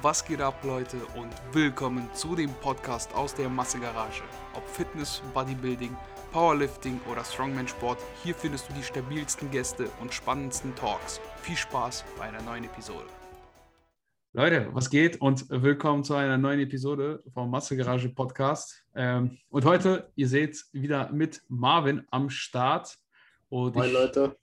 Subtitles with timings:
[0.00, 4.22] Was geht ab, Leute, und willkommen zu dem Podcast aus der Massegarage.
[4.54, 5.96] Ob Fitness, Bodybuilding,
[6.30, 11.20] Powerlifting oder Strongman-Sport, hier findest du die stabilsten Gäste und spannendsten Talks.
[11.42, 13.06] Viel Spaß bei einer neuen Episode.
[14.34, 18.84] Leute, was geht und willkommen zu einer neuen Episode vom Massegarage Podcast.
[18.94, 22.96] Ähm, und heute, ihr seht, wieder mit Marvin am Start.
[23.48, 24.36] Und Moin, Leute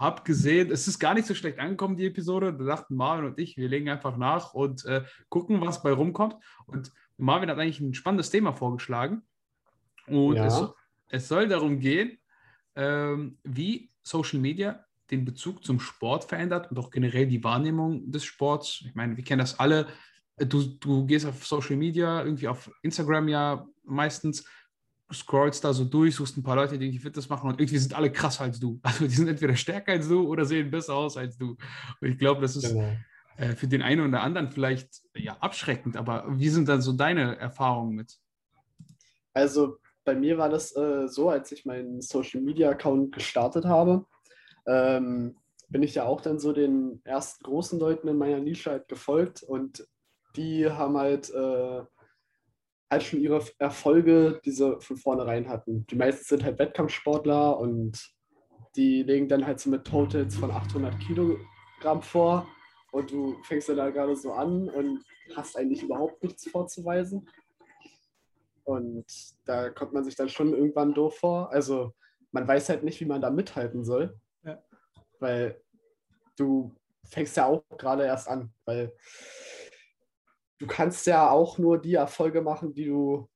[0.00, 2.54] habe gesehen, es ist gar nicht so schlecht angekommen, die Episode.
[2.54, 6.36] Da dachten Marvin und ich, wir legen einfach nach und äh, gucken, was bei rumkommt.
[6.66, 9.22] Und Marvin hat eigentlich ein spannendes Thema vorgeschlagen.
[10.06, 10.46] Und ja.
[10.46, 10.62] es,
[11.08, 12.18] es, soll darum gehen,
[12.76, 18.24] ähm, wie Social Media den Bezug zum Sport verändert und auch generell die Wahrnehmung des
[18.24, 18.82] Sports.
[18.86, 19.86] Ich meine, wir kennen das alle.
[20.38, 24.46] Du, du gehst auf Social Media, irgendwie auf Instagram ja meistens
[25.12, 27.94] scrollst da so durch, suchst ein paar Leute, die die Fitness machen und irgendwie sind
[27.94, 28.80] alle krasser als du.
[28.82, 31.56] Also die sind entweder stärker als du oder sehen besser aus als du.
[32.00, 32.92] Und ich glaube, das ist genau.
[33.36, 37.36] äh, für den einen oder anderen vielleicht ja abschreckend, aber wie sind dann so deine
[37.38, 38.18] Erfahrungen mit?
[39.32, 44.06] Also bei mir war das äh, so, als ich meinen Social Media Account gestartet habe,
[44.66, 45.36] ähm,
[45.68, 49.42] bin ich ja auch dann so den ersten großen Leuten in meiner Nische halt gefolgt
[49.42, 49.86] und
[50.36, 51.82] die haben halt äh,
[52.90, 55.86] halt schon ihre Erfolge, die sie von vornherein hatten.
[55.86, 58.12] Die meisten sind halt Wettkampfsportler und
[58.76, 62.46] die legen dann halt so mit Totals von 800 Kilogramm vor
[62.92, 65.04] und du fängst dann da gerade so an und
[65.36, 67.28] hast eigentlich überhaupt nichts vorzuweisen.
[68.64, 69.06] Und
[69.44, 71.50] da kommt man sich dann schon irgendwann doof vor.
[71.52, 71.92] Also
[72.32, 74.18] man weiß halt nicht, wie man da mithalten soll.
[74.44, 74.62] Ja.
[75.18, 75.60] Weil
[76.36, 78.92] du fängst ja auch gerade erst an, weil
[80.60, 83.28] du kannst ja auch nur die Erfolge machen, die du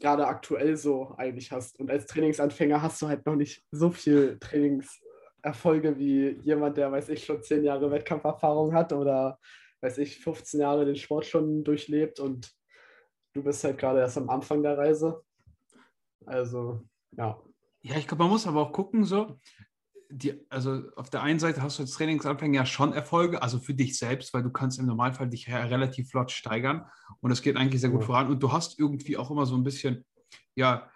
[0.00, 1.78] gerade aktuell so eigentlich hast.
[1.78, 7.08] Und als Trainingsanfänger hast du halt noch nicht so viel Trainingserfolge wie jemand, der, weiß
[7.10, 9.38] ich, schon zehn Jahre Wettkampferfahrung hat oder,
[9.80, 12.52] weiß ich, 15 Jahre den Sport schon durchlebt und
[13.32, 15.22] du bist halt gerade erst am Anfang der Reise.
[16.24, 17.40] Also, ja.
[17.82, 19.38] Ja, ich glaube, man muss aber auch gucken, so,
[20.12, 23.74] die, also auf der einen Seite hast du als Trainingsanfänger ja schon Erfolge, also für
[23.74, 26.84] dich selbst, weil du kannst im Normalfall dich relativ flott steigern
[27.20, 28.06] und es geht eigentlich sehr gut ja.
[28.06, 30.04] voran und du hast irgendwie auch immer so ein bisschen,
[30.54, 30.88] ja,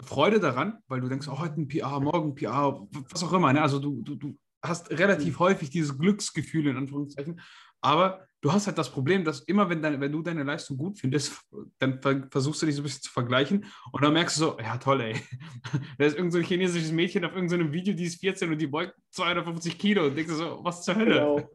[0.00, 3.52] Freude daran, weil du denkst, oh, heute ein PR, morgen ein PR, was auch immer.
[3.52, 3.60] Ne?
[3.60, 5.38] Also du, du, du hast relativ mhm.
[5.40, 7.40] häufig dieses Glücksgefühl in Anführungszeichen,
[7.80, 10.98] aber du hast halt das Problem, dass immer, wenn, deine, wenn du deine Leistung gut
[10.98, 11.40] findest,
[11.78, 12.00] dann
[12.30, 15.00] versuchst du dich so ein bisschen zu vergleichen und dann merkst du so, ja toll,
[15.00, 15.14] ey.
[15.98, 18.66] da ist irgendein so chinesisches Mädchen auf irgendeinem so Video, die ist 14 und die
[18.66, 21.14] beugt 250 Kilo und denkst du so, was zur Hölle?
[21.14, 21.50] Genau.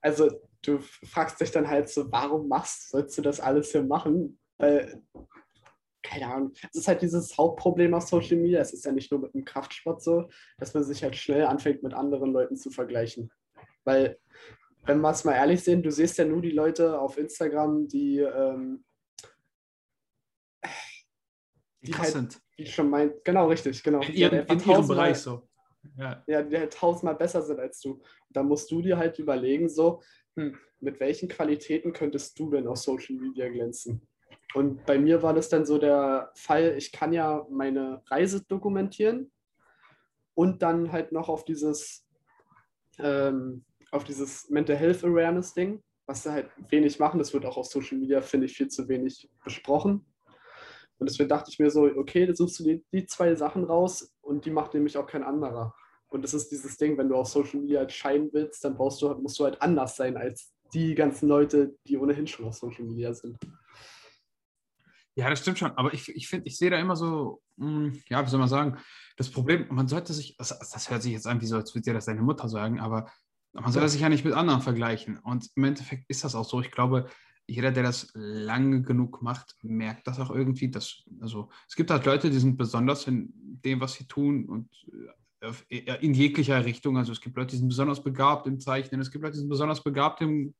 [0.00, 0.30] Also
[0.62, 4.38] du fragst dich dann halt so, warum machst, sollst du das alles hier machen?
[4.58, 5.02] Weil,
[6.02, 9.20] keine Ahnung, es ist halt dieses Hauptproblem auf Social Media, es ist ja nicht nur
[9.20, 10.28] mit dem Kraftsport so,
[10.58, 13.30] dass man sich halt schnell anfängt, mit anderen Leuten zu vergleichen.
[13.84, 14.18] Weil
[14.88, 18.20] wenn wir es mal ehrlich sehen, du siehst ja nur die Leute auf Instagram, die,
[18.20, 18.84] ähm,
[21.82, 22.40] die, die halt, sind.
[22.58, 24.00] Die schon meint, genau, richtig, genau.
[24.00, 25.46] In, ihrem, in ihrem Bereich so.
[25.96, 26.22] Ja.
[26.26, 27.92] ja, die halt tausendmal besser sind als du.
[27.92, 30.02] Und da musst du dir halt überlegen, so,
[30.36, 34.08] hm, mit welchen Qualitäten könntest du denn auf Social Media glänzen?
[34.54, 39.30] Und bei mir war das dann so der Fall, ich kann ja meine Reise dokumentieren
[40.34, 42.08] und dann halt noch auf dieses
[42.98, 47.18] ähm, auf dieses Mental Health Awareness Ding, was sie halt wenig machen.
[47.18, 50.04] Das wird auch auf Social Media, finde ich, viel zu wenig besprochen.
[50.98, 54.12] Und deswegen dachte ich mir so, okay, da suchst du die, die zwei Sachen raus
[54.20, 55.74] und die macht nämlich auch kein anderer.
[56.08, 59.00] Und das ist dieses Ding, wenn du auf Social Media halt scheinen willst, dann brauchst
[59.02, 62.84] du, musst du halt anders sein als die ganzen Leute, die ohnehin schon auf Social
[62.84, 63.38] Media sind.
[65.14, 65.72] Ja, das stimmt schon.
[65.72, 68.48] Aber ich, ich finde, ich sehe da immer so, mh, hm, ja, wie soll man
[68.48, 68.78] sagen,
[69.16, 71.84] das Problem, man sollte sich, das, das hört sich jetzt an, wie so, als würde
[71.84, 73.10] dir das deine Mutter sagen, aber
[73.52, 75.18] man soll das sich ja nicht mit anderen vergleichen.
[75.18, 76.60] Und im Endeffekt ist das auch so.
[76.60, 77.08] Ich glaube,
[77.46, 80.70] jeder, der das lange genug macht, merkt das auch irgendwie.
[80.70, 84.68] Dass, also, es gibt halt Leute, die sind besonders in dem, was sie tun und
[85.40, 86.98] äh, in jeglicher Richtung.
[86.98, 89.48] Also es gibt Leute, die sind besonders begabt im Zeichnen, es gibt Leute, die sind
[89.48, 90.54] besonders begabt im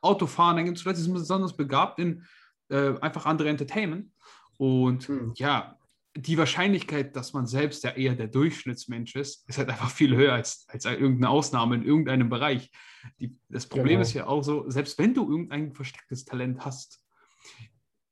[0.00, 2.24] Autofahren, dann gibt es Leute, die sind besonders begabt in
[2.68, 4.10] äh, einfach andere Entertainment.
[4.56, 5.32] Und mhm.
[5.36, 5.77] ja,
[6.20, 10.32] die Wahrscheinlichkeit, dass man selbst ja eher der Durchschnittsmensch ist, ist halt einfach viel höher
[10.32, 12.72] als, als irgendeine Ausnahme in irgendeinem Bereich.
[13.20, 14.02] Die, das Problem genau.
[14.02, 17.00] ist ja auch so, selbst wenn du irgendein verstecktes Talent hast,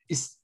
[0.06, 0.35] ist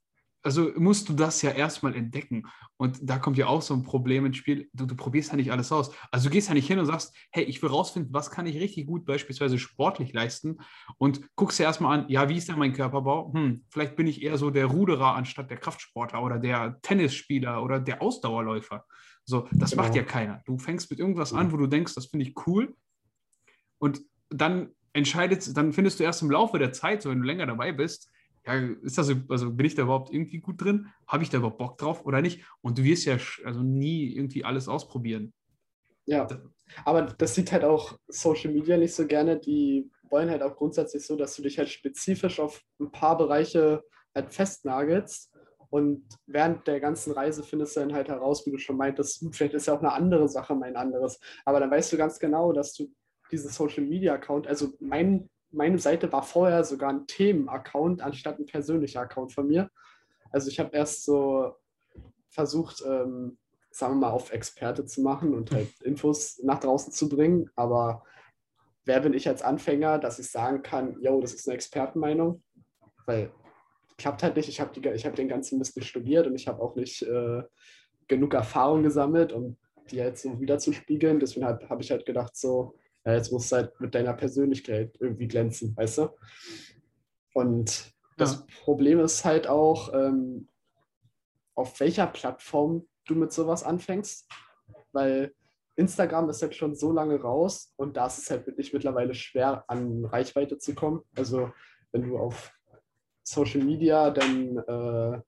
[0.43, 2.47] also musst du das ja erstmal entdecken.
[2.77, 4.69] Und da kommt ja auch so ein Problem ins Spiel.
[4.73, 5.95] Du, du, probierst ja nicht alles aus.
[6.11, 8.57] Also du gehst ja nicht hin und sagst, hey, ich will rausfinden, was kann ich
[8.57, 10.59] richtig gut beispielsweise sportlich leisten
[10.99, 13.33] und guckst dir erstmal an, ja, wie ist denn mein Körperbau?
[13.33, 17.79] Hm, vielleicht bin ich eher so der Ruderer anstatt der Kraftsportler oder der Tennisspieler oder
[17.79, 18.85] der Ausdauerläufer.
[19.25, 19.85] So, das genau.
[19.85, 20.43] macht ja keiner.
[20.47, 22.75] Du fängst mit irgendwas an, wo du denkst, das finde ich cool.
[23.79, 27.47] Und dann entscheidet, dann findest du erst im Laufe der Zeit, so wenn du länger
[27.47, 28.11] dabei bist,
[28.47, 30.89] ja, ist das, also bin ich da überhaupt irgendwie gut drin?
[31.07, 32.45] Habe ich da überhaupt Bock drauf oder nicht?
[32.61, 35.33] Und du wirst ja also nie irgendwie alles ausprobieren.
[36.05, 36.27] Ja,
[36.85, 39.39] aber das sieht halt auch Social Media nicht so gerne.
[39.39, 43.83] Die wollen halt auch grundsätzlich so, dass du dich halt spezifisch auf ein paar Bereiche
[44.15, 45.31] halt festnagelst.
[45.71, 49.55] Und während der ganzen Reise findest du dann halt heraus, wie du schon meintest, vielleicht
[49.55, 51.19] ist ja auch eine andere Sache mein anderes.
[51.45, 52.93] Aber dann weißt du ganz genau, dass du
[53.31, 58.47] diesen Social Media Account, also mein meine Seite war vorher sogar ein Themen-Account anstatt ein
[58.47, 59.71] persönlicher Account von mir.
[60.31, 61.55] Also ich habe erst so
[62.29, 63.39] versucht, ähm,
[63.71, 67.51] sagen wir mal, auf Experte zu machen und halt Infos nach draußen zu bringen.
[67.55, 68.03] Aber
[68.85, 72.43] wer bin ich als Anfänger, dass ich sagen kann, yo, das ist eine Expertenmeinung?
[73.07, 73.31] Weil
[73.99, 74.49] klappt halt nicht.
[74.49, 77.43] Ich habe hab den ganzen Mist nicht studiert und ich habe auch nicht äh,
[78.09, 79.57] genug Erfahrung gesammelt, um
[79.91, 81.21] die halt so wiederzuspiegeln.
[81.21, 84.97] Deswegen habe hab ich halt gedacht, so, ja, jetzt musst du halt mit deiner Persönlichkeit
[85.01, 86.09] irgendwie glänzen, weißt du?
[87.35, 88.47] Und das ja.
[88.65, 90.49] Problem ist halt auch, ähm,
[91.55, 94.29] auf welcher Plattform du mit sowas anfängst,
[94.93, 95.35] weil
[95.77, 99.65] Instagram ist jetzt schon so lange raus und da ist es halt wirklich mittlerweile schwer,
[99.69, 101.01] an Reichweite zu kommen.
[101.17, 101.51] Also
[101.93, 102.53] wenn du auf
[103.23, 105.21] Social Media dann äh,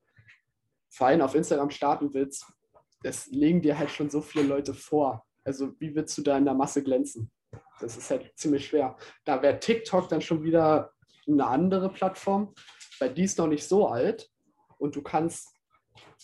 [0.90, 2.46] Verein auf Instagram starten willst,
[3.02, 5.24] das legen dir halt schon so viele Leute vor.
[5.44, 7.30] Also wie willst du da in der Masse glänzen?
[7.80, 8.96] Das ist halt ziemlich schwer.
[9.24, 10.92] Da wäre TikTok dann schon wieder
[11.26, 12.54] eine andere Plattform,
[12.98, 14.30] weil die ist noch nicht so alt
[14.78, 15.54] und du kannst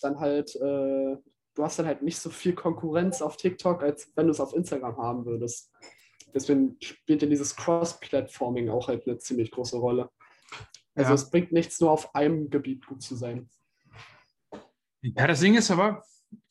[0.01, 1.17] dann halt, äh,
[1.55, 4.53] du hast dann halt nicht so viel Konkurrenz auf TikTok, als wenn du es auf
[4.53, 5.71] Instagram haben würdest.
[6.33, 10.09] Deswegen spielt ja dieses Cross-Platforming auch halt eine ziemlich große Rolle.
[10.95, 11.15] Also ja.
[11.15, 13.49] es bringt nichts, nur auf einem Gebiet gut zu sein.
[15.01, 16.03] Ja, das Ding ist aber,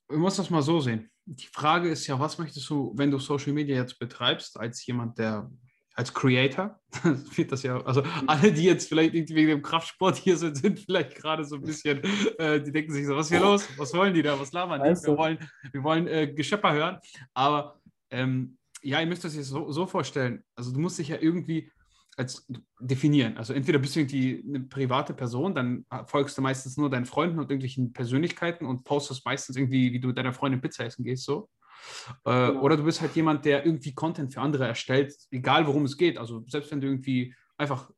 [0.08, 3.18] du musst das mal so sehen die Frage ist ja, was möchtest du, wenn du
[3.18, 5.50] Social Media jetzt betreibst, als jemand, der
[5.94, 6.80] als Creator,
[7.34, 10.78] wird das ja, also alle, die jetzt vielleicht irgendwie wegen dem Kraftsport hier sind, sind
[10.78, 12.00] vielleicht gerade so ein bisschen,
[12.38, 13.68] äh, die denken sich so, was ist hier los?
[13.76, 14.38] Was wollen die da?
[14.38, 15.02] Was labern die?
[15.02, 15.38] Wir wollen,
[15.72, 16.98] wir wollen äh, Geschöpper hören.
[17.34, 17.80] Aber
[18.10, 20.42] ähm, ja, ihr müsst das jetzt so, so vorstellen.
[20.54, 21.70] Also du musst dich ja irgendwie
[22.16, 22.46] als
[22.80, 23.36] definieren.
[23.36, 27.38] Also entweder bist du irgendwie eine private Person, dann folgst du meistens nur deinen Freunden
[27.38, 31.24] und irgendwelchen Persönlichkeiten und postest meistens irgendwie, wie du mit deiner Freundin Pizza essen gehst,
[31.24, 31.48] so.
[32.24, 32.60] Äh, genau.
[32.60, 36.18] Oder du bist halt jemand, der irgendwie Content für andere erstellt, egal worum es geht.
[36.18, 37.90] Also selbst wenn du irgendwie einfach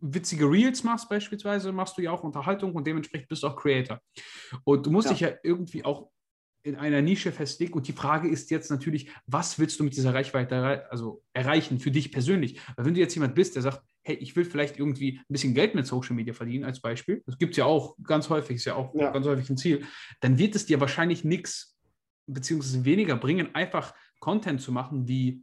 [0.00, 4.00] witzige Reels machst, beispielsweise, machst du ja auch Unterhaltung und dementsprechend bist du auch Creator.
[4.64, 5.12] Und du musst ja.
[5.12, 6.10] dich ja irgendwie auch
[6.62, 7.74] in einer Nische festlegt.
[7.74, 11.90] Und die Frage ist jetzt natürlich, was willst du mit dieser Reichweite also erreichen für
[11.90, 12.60] dich persönlich?
[12.76, 15.54] Weil wenn du jetzt jemand bist, der sagt, hey, ich will vielleicht irgendwie ein bisschen
[15.54, 18.64] Geld mit Social Media verdienen als Beispiel, das gibt es ja auch ganz häufig, ist
[18.64, 19.10] ja auch ja.
[19.10, 19.84] ganz häufig ein Ziel,
[20.20, 21.78] dann wird es dir wahrscheinlich nichts
[22.26, 25.42] beziehungsweise weniger bringen, einfach Content zu machen wie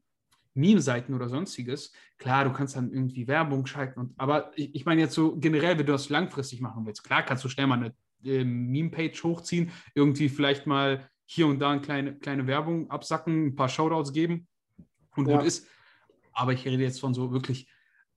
[0.53, 1.91] Meme-Seiten oder sonstiges.
[2.17, 5.77] Klar, du kannst dann irgendwie Werbung schalten, und, aber ich, ich meine jetzt so generell,
[5.77, 7.93] wenn du das langfristig machen willst, klar kannst du schnell mal eine
[8.23, 13.55] äh, Meme-Page hochziehen, irgendwie vielleicht mal hier und da eine kleine, kleine Werbung absacken, ein
[13.55, 14.47] paar Shoutouts geben
[15.15, 15.37] und ja.
[15.37, 15.67] gut ist.
[16.33, 17.69] Aber ich rede jetzt von so wirklich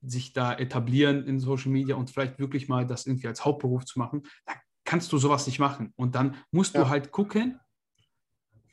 [0.02, 3.98] sich da etablieren in Social Media und vielleicht wirklich mal das irgendwie als Hauptberuf zu
[3.98, 4.54] machen, da
[4.84, 5.92] kannst du sowas nicht machen.
[5.96, 6.82] Und dann musst ja.
[6.82, 7.58] du halt gucken,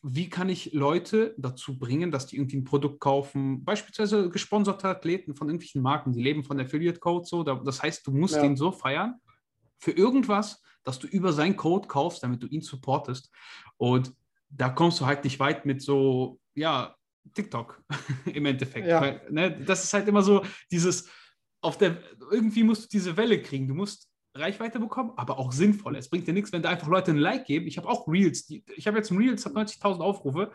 [0.03, 5.35] wie kann ich Leute dazu bringen, dass die irgendwie ein Produkt kaufen, beispielsweise gesponserte Athleten
[5.35, 7.43] von irgendwelchen Marken, die leben von Affiliate Code so.
[7.43, 8.41] Das heißt, du musst ja.
[8.41, 9.15] den so feiern
[9.79, 13.31] für irgendwas, dass du über seinen Code kaufst, damit du ihn supportest.
[13.77, 14.13] Und
[14.49, 16.95] da kommst du halt nicht weit mit so, ja,
[17.33, 17.83] TikTok
[18.25, 18.87] im Endeffekt.
[18.87, 19.01] Ja.
[19.01, 21.09] Weil, ne, das ist halt immer so dieses,
[21.61, 21.97] auf der,
[22.31, 23.67] irgendwie musst du diese Welle kriegen.
[23.67, 25.95] Du musst Reichweite bekommen, aber auch sinnvoll.
[25.95, 27.67] Es bringt dir nichts, wenn da einfach Leute ein Like geben.
[27.67, 28.45] Ich habe auch Reels.
[28.45, 30.51] Die, ich habe jetzt ein Reels, hat 90.000 Aufrufe.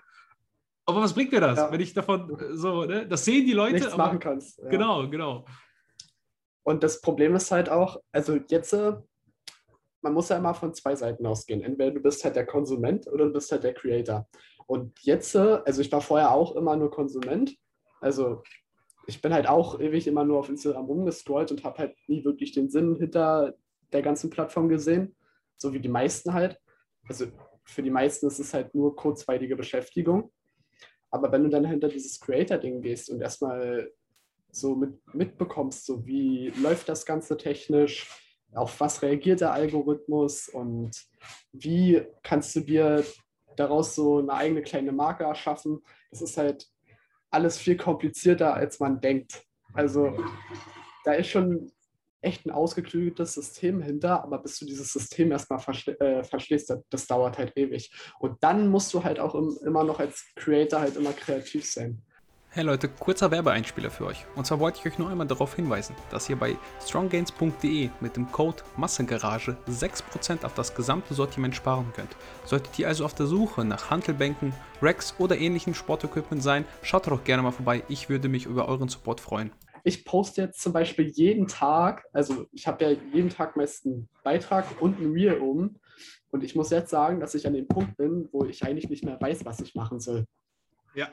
[0.84, 1.70] Aber was bringt mir das, ja.
[1.70, 3.74] wenn ich davon so, ne, das sehen die Leute.
[3.74, 4.58] Nichts aber, machen kannst.
[4.58, 4.68] Ja.
[4.68, 5.44] Genau, genau.
[6.64, 8.94] Und das Problem ist halt auch, also jetzt äh,
[10.02, 11.62] man muss ja immer von zwei Seiten ausgehen.
[11.62, 14.28] Entweder du bist halt der Konsument oder du bist halt der Creator.
[14.66, 17.56] Und jetzt, äh, also ich war vorher auch immer nur Konsument.
[18.00, 18.42] Also
[19.06, 22.52] ich bin halt auch ewig immer nur auf Instagram rumgescrollt und habe halt nie wirklich
[22.52, 23.54] den Sinn hinter
[23.92, 25.14] der ganzen Plattform gesehen.
[25.56, 26.58] So wie die meisten halt.
[27.08, 27.26] Also
[27.64, 30.32] für die meisten ist es halt nur kurzweilige Beschäftigung.
[31.10, 33.92] Aber wenn du dann hinter dieses Creator-Ding gehst und erstmal
[34.50, 38.08] so mit, mitbekommst, so wie läuft das Ganze technisch,
[38.54, 40.90] auf was reagiert der Algorithmus und
[41.52, 43.04] wie kannst du dir
[43.56, 45.82] daraus so eine eigene kleine Marke erschaffen.
[46.10, 46.68] Das ist halt
[47.30, 49.44] alles viel komplizierter, als man denkt.
[49.74, 50.16] Also
[51.04, 51.70] da ist schon
[52.20, 56.80] echt ein ausgeklügeltes System hinter, aber bis du dieses System erstmal verste äh, verstehst, das,
[56.88, 57.90] das, dauert halt ewig.
[58.20, 62.02] Und dann musst du halt auch im, immer noch als Creator halt immer kreativ sein.
[62.54, 64.26] Hey Leute, kurzer Werbeeinspieler für euch.
[64.36, 68.30] Und zwar wollte ich euch nur einmal darauf hinweisen, dass ihr bei stronggains.de mit dem
[68.30, 72.14] Code Massengarage 6% auf das gesamte Sortiment sparen könnt.
[72.44, 77.24] Solltet ihr also auf der Suche nach Handelbänken, Racks oder ähnlichen Sportequipment sein, schaut doch
[77.24, 77.84] gerne mal vorbei.
[77.88, 79.50] Ich würde mich über euren Support freuen.
[79.82, 84.10] Ich poste jetzt zum Beispiel jeden Tag, also ich habe ja jeden Tag meist einen
[84.24, 85.80] Beitrag und ein Reel oben.
[86.30, 89.06] Und ich muss jetzt sagen, dass ich an dem Punkt bin, wo ich eigentlich nicht
[89.06, 90.26] mehr weiß, was ich machen soll.
[90.94, 91.08] Ja,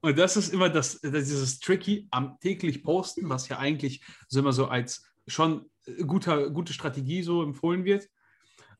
[0.00, 4.40] und das ist immer das, das dieses Tricky am täglich posten, was ja eigentlich so
[4.40, 5.70] immer so als schon
[6.06, 8.08] guter, gute Strategie so empfohlen wird.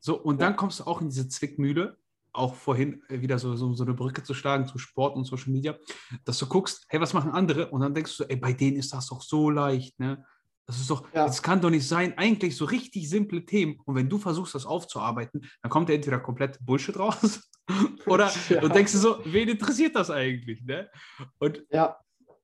[0.01, 1.99] So, und dann kommst du auch in diese Zwickmühle,
[2.33, 5.77] auch vorhin wieder so, so, so eine Brücke zu schlagen zu Sport und Social Media,
[6.25, 7.71] dass du guckst, hey, was machen andere?
[7.71, 10.25] Und dann denkst du, ey, bei denen ist das doch so leicht, ne?
[10.67, 11.27] Das ist doch, ja.
[11.27, 12.19] das kann doch nicht sein.
[12.19, 13.81] Eigentlich so richtig simple Themen.
[13.85, 17.49] Und wenn du versuchst, das aufzuarbeiten, dann kommt entweder komplett Bullshit raus
[18.07, 18.61] oder ja.
[18.61, 20.65] du denkst du so, wen interessiert das eigentlich?
[20.65, 20.91] Ne?
[21.39, 21.97] Und ja,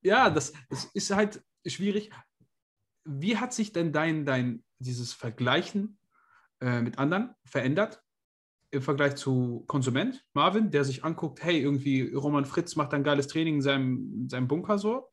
[0.03, 2.11] ja das, das ist halt schwierig.
[3.05, 5.99] Wie hat sich denn dein, dein dieses Vergleichen
[6.61, 8.03] äh, mit anderen verändert
[8.71, 13.27] im Vergleich zu Konsument, Marvin, der sich anguckt, hey, irgendwie Roman Fritz macht ein geiles
[13.27, 15.11] Training in seinem, in seinem Bunker so.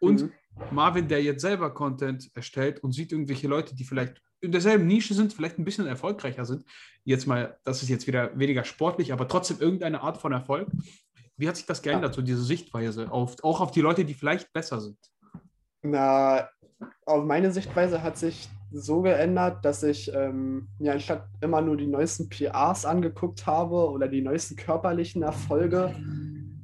[0.00, 0.32] Und mhm.
[0.70, 5.14] Marvin, der jetzt selber Content erstellt und sieht irgendwelche Leute, die vielleicht in derselben Nische
[5.14, 6.64] sind, vielleicht ein bisschen erfolgreicher sind.
[7.04, 10.68] Jetzt mal, das ist jetzt wieder weniger sportlich, aber trotzdem irgendeine Art von Erfolg.
[11.36, 12.16] Wie hat sich das geändert, ja.
[12.16, 14.98] so diese Sichtweise, auf, auch auf die Leute, die vielleicht besser sind?
[15.82, 16.48] Na,
[17.06, 21.86] auf meine Sichtweise hat sich so geändert, dass ich ähm, ja anstatt immer nur die
[21.86, 25.94] neuesten PRs angeguckt habe oder die neuesten körperlichen Erfolge,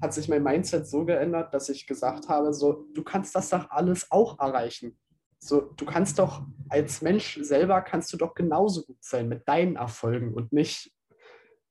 [0.00, 3.70] hat sich mein Mindset so geändert, dass ich gesagt habe, so, du kannst das doch
[3.70, 4.98] alles auch erreichen.
[5.38, 9.76] So, du kannst doch als Mensch selber kannst du doch genauso gut sein mit deinen
[9.76, 10.92] Erfolgen und nicht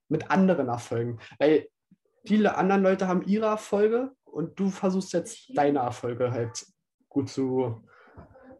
[0.08, 1.20] mit anderen Erfolgen.
[1.38, 1.68] Weil
[2.24, 6.66] viele andere Leute haben ihre Erfolge und du versuchst jetzt deine Erfolge halt
[7.08, 7.82] gut zu,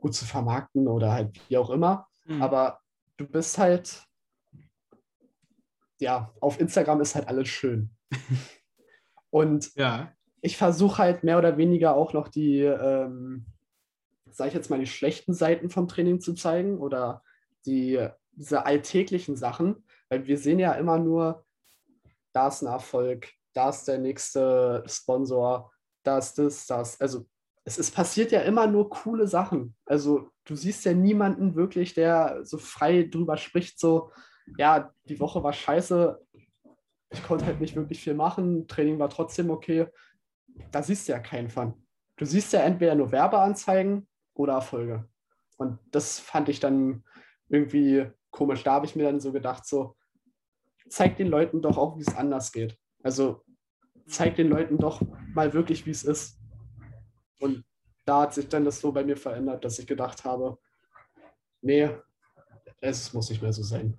[0.00, 2.06] gut zu vermarkten oder halt wie auch immer.
[2.24, 2.42] Mhm.
[2.42, 2.80] Aber
[3.16, 4.04] du bist halt,
[5.98, 7.90] ja, auf Instagram ist halt alles schön.
[9.30, 10.12] Und ja.
[10.40, 13.46] ich versuche halt mehr oder weniger auch noch die, ähm,
[14.30, 17.22] sage ich jetzt mal, die schlechten Seiten vom Training zu zeigen oder
[17.66, 21.44] die, diese alltäglichen Sachen, weil wir sehen ja immer nur,
[22.32, 25.72] da ist ein Erfolg, da ist der nächste Sponsor,
[26.02, 27.00] da ist das, das.
[27.00, 27.26] Also
[27.64, 29.76] es, es passiert ja immer nur coole Sachen.
[29.84, 34.12] Also du siehst ja niemanden wirklich, der so frei drüber spricht, so,
[34.58, 36.20] ja, die Woche war scheiße,
[37.10, 39.86] ich konnte halt nicht wirklich viel machen, Training war trotzdem okay.
[40.70, 41.74] Da siehst du ja keinen von.
[42.16, 45.08] Du siehst ja entweder nur Werbeanzeigen oder Erfolge.
[45.56, 47.04] Und das fand ich dann
[47.48, 48.62] irgendwie komisch.
[48.62, 49.96] Da habe ich mir dann so gedacht, so,
[50.88, 52.78] zeig den Leuten doch auch, wie es anders geht.
[53.02, 53.44] Also
[54.06, 55.02] zeig den Leuten doch
[55.34, 56.38] mal wirklich, wie es ist.
[57.40, 57.64] Und
[58.04, 60.58] da hat sich dann das so bei mir verändert, dass ich gedacht habe,
[61.62, 61.88] nee,
[62.80, 63.98] es muss nicht mehr so sein.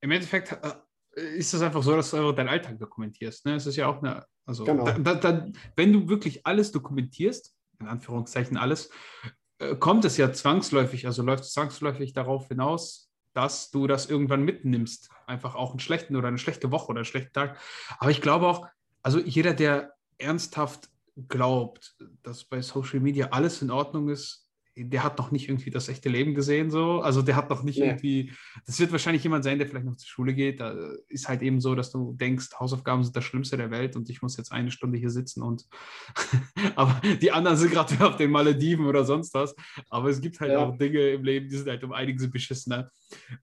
[0.00, 0.72] Im Endeffekt äh,
[1.12, 3.46] ist es einfach so, dass du einfach deinen Alltag dokumentierst.
[3.46, 3.54] Ne?
[3.54, 4.84] Es ist ja auch eine, also genau.
[4.84, 8.90] da, da, wenn du wirklich alles dokumentierst, in Anführungszeichen alles,
[9.58, 14.42] äh, kommt es ja zwangsläufig, also läuft es zwangsläufig darauf hinaus, dass du das irgendwann
[14.42, 15.10] mitnimmst.
[15.26, 17.58] Einfach auch einen schlechten oder eine schlechte Woche oder einen schlechten Tag.
[17.98, 18.66] Aber ich glaube auch,
[19.02, 20.88] also jeder, der ernsthaft
[21.28, 25.88] glaubt, dass bei Social Media alles in Ordnung ist, der hat noch nicht irgendwie das
[25.88, 27.00] echte Leben gesehen, so.
[27.00, 27.86] Also der hat noch nicht ja.
[27.86, 28.32] irgendwie,
[28.66, 30.60] das wird wahrscheinlich jemand sein, der vielleicht noch zur Schule geht.
[30.60, 30.74] Da
[31.08, 34.22] ist halt eben so, dass du denkst, Hausaufgaben sind das Schlimmste der Welt und ich
[34.22, 35.66] muss jetzt eine Stunde hier sitzen und
[36.76, 39.54] aber die anderen sind gerade auf den Malediven oder sonst was.
[39.90, 40.58] Aber es gibt halt ja.
[40.58, 42.90] auch Dinge im Leben, die sind halt um einiges beschissener.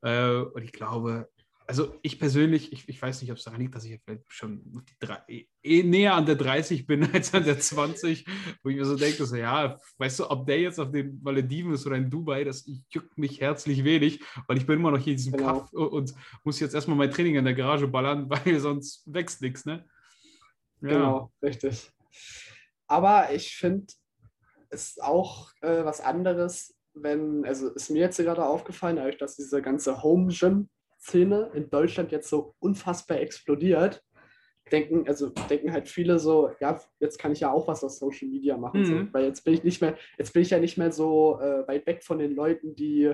[0.01, 1.29] Äh, und ich glaube,
[1.69, 4.83] also ich persönlich, ich, ich weiß nicht, ob es daran liegt, dass ich vielleicht schon
[4.99, 8.25] drei, eh näher an der 30 bin als an der 20,
[8.63, 11.71] wo ich mir so denke, so, ja, weißt du, ob der jetzt auf den Malediven
[11.71, 15.11] ist oder in Dubai, das juckt mich herzlich wenig, weil ich bin immer noch hier
[15.11, 15.59] in diesem genau.
[15.59, 16.11] Kaff und
[16.43, 19.85] muss jetzt erstmal mein Training in der Garage ballern, weil sonst wächst nichts, ne?
[20.81, 20.89] Ja.
[20.89, 21.91] Genau, richtig.
[22.87, 23.93] Aber ich finde,
[24.71, 29.35] es ist auch äh, was anderes, wenn, also ist mir jetzt gerade aufgefallen, dadurch, dass
[29.35, 30.67] diese ganze Home Gym
[30.99, 34.03] Szene in Deutschland jetzt so unfassbar explodiert,
[34.71, 38.27] denken, also denken halt viele so, ja, jetzt kann ich ja auch was auf Social
[38.27, 38.81] Media machen.
[38.81, 38.85] Mhm.
[38.85, 41.67] So, weil jetzt bin ich nicht mehr, jetzt bin ich ja nicht mehr so äh,
[41.67, 43.13] weit weg von den Leuten, die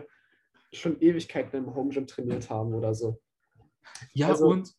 [0.73, 3.21] schon Ewigkeiten im Home Gym trainiert haben oder so.
[4.13, 4.73] Ja, also, und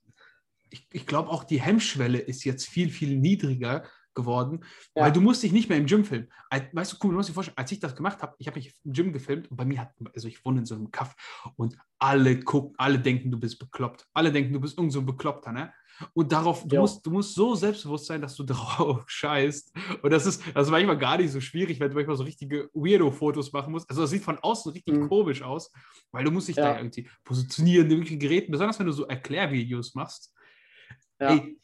[0.70, 3.84] ich, ich glaube auch die Hemmschwelle ist jetzt viel, viel niedriger,
[4.16, 4.64] geworden,
[4.96, 5.04] Ja.
[5.04, 6.28] weil du musst dich nicht mehr im Gym filmen.
[6.72, 8.74] Weißt du, cool, du musst dir vorstellen, als ich das gemacht habe, ich habe mich
[8.84, 11.14] im Gym gefilmt und bei mir hat, also ich wohne in so einem Kaff
[11.56, 14.06] und alle gucken, alle denken, du bist bekloppt.
[14.12, 15.72] Alle denken, du bist irgend so ein Bekloppter, ne?
[16.12, 16.80] Und darauf, du Ja.
[16.82, 18.44] musst, du musst so selbstbewusst sein, dass du
[18.98, 19.74] drauf scheißt.
[20.02, 22.68] Und das ist, das ist manchmal gar nicht so schwierig, wenn du manchmal so richtige
[22.74, 23.88] Weirdo-Fotos machen musst.
[23.88, 25.08] Also das sieht von außen richtig Mhm.
[25.08, 25.72] komisch aus,
[26.12, 26.72] weil du musst dich Ja.
[26.72, 30.34] da irgendwie positionieren, in irgendwelchen Geräten, besonders wenn du so Erklärvideos machst.
[31.18, 31.30] Ja.
[31.30, 31.58] Ey,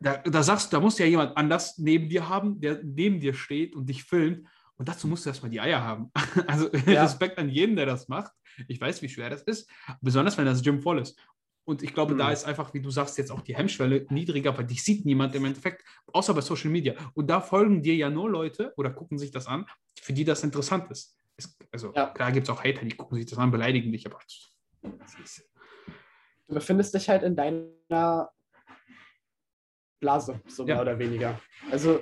[0.00, 3.34] da, da sagst du, da muss ja jemand anders neben dir haben, der neben dir
[3.34, 4.46] steht und dich filmt.
[4.76, 6.10] Und dazu musst du erstmal die Eier haben.
[6.46, 7.02] Also Ja.
[7.02, 8.32] Respekt an jeden, der das macht.
[8.66, 11.18] Ich weiß, wie schwer das ist, besonders wenn das Gym voll ist.
[11.64, 12.32] Und ich glaube, da Mhm.
[12.32, 15.44] ist einfach, wie du sagst, jetzt auch die Hemmschwelle niedriger, weil dich sieht niemand im
[15.44, 16.94] Endeffekt, außer bei Social Media.
[17.14, 19.66] Und da folgen dir ja nur Leute oder gucken sich das an,
[20.00, 21.14] für die das interessant ist.
[21.36, 22.06] Es, also Ja.
[22.06, 24.18] klar gibt es auch Hater, die gucken sich das an, beleidigen dich, aber
[26.48, 28.30] Du befindest dich halt in deiner
[30.00, 30.74] Blase, so Ja.
[30.74, 31.40] mehr oder weniger.
[31.70, 32.00] Also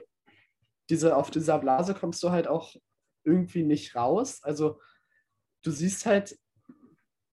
[0.89, 2.75] diese, auf dieser Blase kommst du halt auch
[3.25, 4.41] irgendwie nicht raus.
[4.43, 4.81] Also
[5.63, 6.39] du siehst halt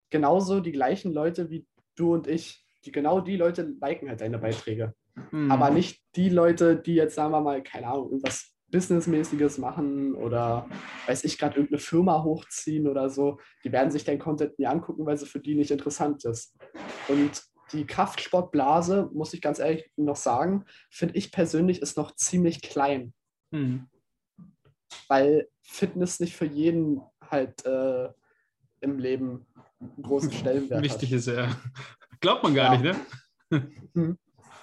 [0.09, 2.65] genauso die gleichen Leute wie du und ich.
[2.85, 4.93] Die, genau die Leute liken halt deine Beiträge.
[5.31, 5.51] Hm.
[5.51, 10.69] Aber nicht die Leute, die jetzt, sagen wir mal, keine Ahnung, irgendwas Businessmäßiges machen oder
[11.07, 13.39] weiß ich, gerade irgendeine Firma hochziehen oder so.
[13.63, 16.55] Die werden sich dein Content nie angucken, weil sie für die nicht interessant ist.
[17.07, 22.61] Und die Kraftsportblase, muss ich ganz ehrlich noch sagen, finde ich persönlich ist noch ziemlich
[22.61, 23.13] klein,
[23.51, 23.87] Hm.
[25.07, 28.09] weil Fitness nicht für jeden halt äh,
[28.81, 29.45] im Leben
[29.79, 31.17] einen großen Stellenwert Wichtig hat.
[31.19, 31.55] ist ja.
[32.21, 32.93] Glaubt man gar Ja.
[32.93, 32.97] nicht,
[33.51, 34.17] ne?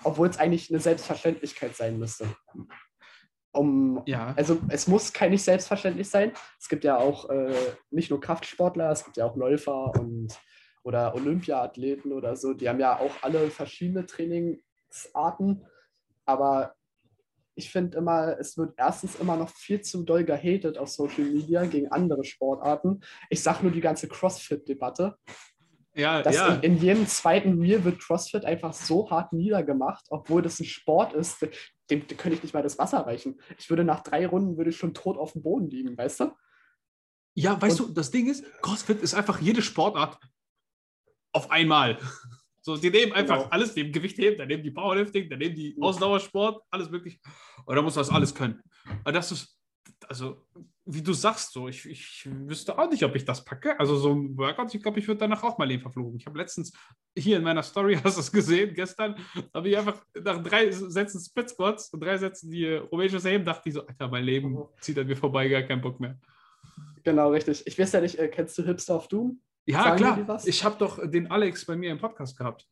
[0.05, 2.29] Obwohl es eigentlich eine Selbstverständlichkeit sein müsste.
[3.53, 4.35] Um, Ja.
[4.37, 6.33] Also es muss kein nicht selbstverständlich sein.
[6.61, 7.55] Es gibt ja auch äh,
[7.91, 10.29] nicht nur Kraftsportler, es gibt ja auch Läufer und
[10.87, 12.55] oder Olympiaathleten oder so.
[12.55, 15.67] Die haben ja auch alle verschiedene Trainingsarten.
[16.25, 16.77] Aber
[17.57, 21.65] ich finde immer, es wird erstens immer noch viel zu doll gehatet auf Social Media
[21.65, 23.01] gegen andere Sportarten.
[23.31, 25.17] Ich sage nur die ganze CrossFit-Debatte.
[25.97, 26.55] Ja, dass ja.
[26.55, 31.15] in, in jedem zweiten Reel wird CrossFit einfach so hart niedergemacht, obwohl das ein Sport
[31.15, 31.43] ist,
[31.91, 33.41] dem, dem könnte ich nicht mal das Wasser reichen.
[33.59, 36.33] Ich würde nach drei Runden würde ich schon tot auf dem Boden liegen, weißt du?
[37.35, 40.21] Ja, weißt Und- du, das Ding ist, CrossFit ist einfach jede Sportart
[41.37, 41.99] auf einmal.
[42.67, 43.49] So, die nehmen einfach Genau.
[43.51, 47.21] alles, nehmen Gewicht heben, dann nehmen die Powerlifting, dann nehmen die Ausdauersport, alles möglich.
[47.65, 48.61] Und da muss das alles können.
[49.05, 49.57] Aber das ist,
[50.09, 50.45] also,
[50.85, 53.79] wie du sagst, so, ich, ich wüsste auch nicht, ob ich das packe.
[53.79, 56.17] Also, so ein Workout, ich glaube, ich würde danach auch mal Leben verfluchen.
[56.19, 56.73] Ich habe letztens
[57.17, 59.15] hier in meiner Story, hast du es gesehen, gestern,
[59.55, 63.69] habe ich einfach nach drei Sätzen Split Squats und drei Sätzen die rumänisches Heben, dachte
[63.69, 64.65] ich so, Alter, mein Leben Mhm.
[64.81, 66.19] zieht an mir vorbei, gar keinen Bock mehr.
[67.05, 67.65] Genau, richtig.
[67.65, 69.41] Ich weiß ja nicht, äh, kennst du Hipster of Doom?
[69.67, 70.41] Ja, Sagen klar.
[70.45, 72.67] Ich habe doch den Alex bei mir im Podcast gehabt.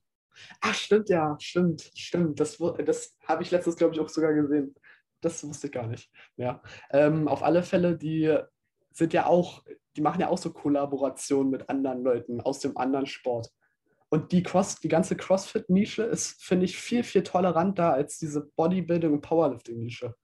[0.61, 2.41] Ach, stimmt, ja, stimmt, stimmt.
[2.41, 4.75] Das, das habe ich letztens, glaube ich, auch sogar gesehen.
[5.21, 6.11] Das wusste ich gar nicht.
[6.37, 6.63] Ja.
[6.91, 8.37] Ähm, auf alle Fälle, die
[8.91, 9.65] sind ja auch,
[9.97, 13.51] die machen ja auch so Kollaborationen mit anderen Leuten aus dem anderen Sport.
[14.09, 19.13] Und die, Cross, die ganze CrossFit-Nische ist, finde ich, viel, viel toleranter als diese Bodybuilding-
[19.13, 20.15] und Powerlifting-Nische.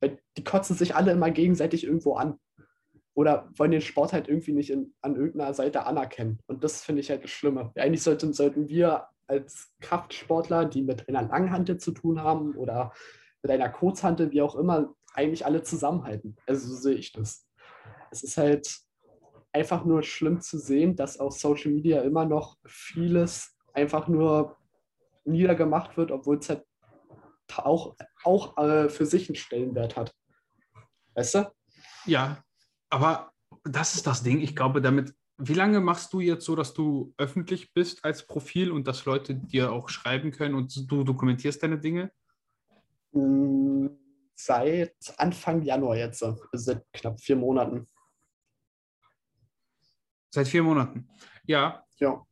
[0.00, 2.38] Weil die kotzen sich alle immer gegenseitig irgendwo an.
[3.18, 6.38] Oder wollen den Sport halt irgendwie nicht in, an irgendeiner Seite anerkennen.
[6.46, 7.72] Und das finde ich halt das Schlimme.
[7.74, 12.92] Eigentlich sollten, sollten wir als Kraftsportler, die mit einer Langhantel zu tun haben oder
[13.42, 16.36] mit einer Kurzhantel, wie auch immer, eigentlich alle zusammenhalten.
[16.46, 17.44] Also so sehe ich das.
[18.12, 18.72] Es ist halt
[19.52, 24.58] einfach nur schlimm zu sehen, dass auf Social Media immer noch vieles einfach nur
[25.24, 26.64] niedergemacht wird, obwohl es halt
[27.56, 30.14] auch, auch äh, für sich einen Stellenwert hat.
[31.14, 31.52] Weißt du?
[32.06, 32.44] Ja,
[32.90, 33.32] aber
[33.64, 34.40] das ist das Ding.
[34.40, 38.70] Ich glaube, damit, wie lange machst du jetzt so, dass du öffentlich bist als Profil
[38.72, 42.10] und dass Leute dir auch schreiben können und du dokumentierst deine Dinge?
[43.12, 43.88] Mm,
[44.40, 47.88] Seit Anfang Januar jetzt, seit knapp vier Monaten.
[50.30, 51.08] Seit vier Monaten.
[51.44, 52.24] Ja, Ja,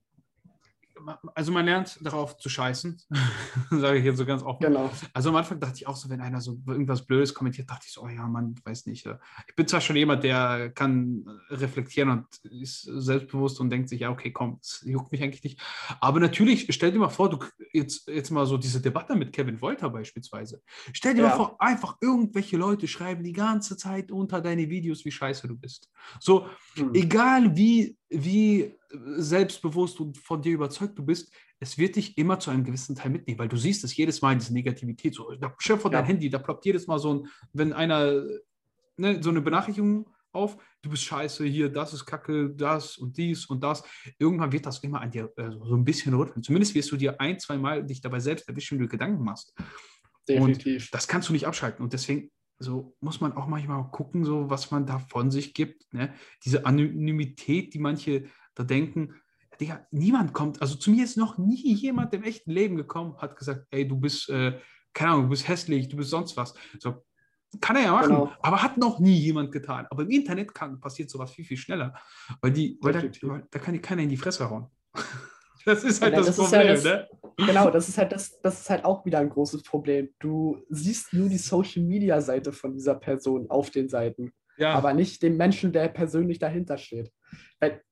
[1.35, 3.01] also man lernt darauf zu scheißen,
[3.71, 4.65] sage ich jetzt so ganz offen.
[4.67, 4.91] genau.
[5.13, 7.93] Also am Anfang dachte ich auch so, wenn einer so irgendwas Blödes kommentiert, dachte ich
[7.93, 9.07] so, oh ja, Mann, weiß nicht.
[9.49, 14.11] Ich bin zwar schon jemand, der kann reflektieren und ist selbstbewusst und denkt sich, ja,
[14.11, 15.61] okay, komm, das juckt mich eigentlich nicht.
[16.01, 17.39] Aber natürlich, stell dir mal vor, du
[17.73, 20.63] jetzt, jetzt mal so diese Debatte mit Kevin Wolter beispielsweise.
[20.93, 21.29] Stell dir Ja.
[21.29, 25.57] mal vor, einfach irgendwelche Leute schreiben die ganze Zeit unter deine Videos, wie scheiße du
[25.57, 25.91] bist.
[26.21, 26.95] So, Hm.
[26.95, 32.51] egal wie, wie selbstbewusst und von dir überzeugt du bist, es wird dich immer zu
[32.51, 35.15] einem gewissen Teil mitnehmen, weil du siehst es jedes Mal, diese Negativität.
[35.15, 36.09] So, da, stell dir vor dein Ja.
[36.09, 38.25] Handy, da ploppt jedes Mal so ein, wenn einer,
[38.97, 43.47] ne, so eine Benachrichtigung auf, du bist scheiße, hier, das ist Kacke, das und dies
[43.47, 43.83] und das.
[44.19, 46.43] Irgendwann wird das immer an dir äh, so ein bisschen rütteln.
[46.43, 49.55] Zumindest wirst du dir ein, zwei Mal dich dabei selbst erwischen, wenn du Gedanken machst.
[50.29, 50.85] Definitiv.
[50.85, 51.83] Und das kannst du nicht abschalten.
[51.83, 55.93] Und deswegen so muss man auch manchmal gucken, so was man da von sich gibt.
[55.93, 56.15] Ne?
[56.45, 59.15] Diese Anonymität, die manche da denken,
[59.61, 63.37] Digga, niemand kommt, also zu mir ist noch nie jemand im echten Leben gekommen, hat
[63.37, 64.59] gesagt, ey, du bist, äh,
[64.93, 66.55] keine Ahnung, du bist hässlich, du bist sonst was.
[66.79, 67.05] So,
[67.61, 68.33] kann er ja machen, Genau.
[68.41, 69.87] aber hat noch nie jemand getan.
[69.91, 71.95] Aber im Internet kann, passiert sowas viel, viel schneller,
[72.41, 74.67] weil, die, weil, da, weil da kann dir keiner in die Fresse hauen.
[75.67, 77.09] Das ist halt Ja, das, das ist ja Problem, das- ne?
[77.39, 80.09] Genau, das ist halt das, das ist halt auch wieder ein großes Problem.
[80.21, 84.95] Du siehst nur die Social Media Seite von dieser Person auf den Seiten, Ja, aber
[84.95, 87.13] nicht den Menschen, der persönlich dahinter steht.
[87.61, 87.83] Weil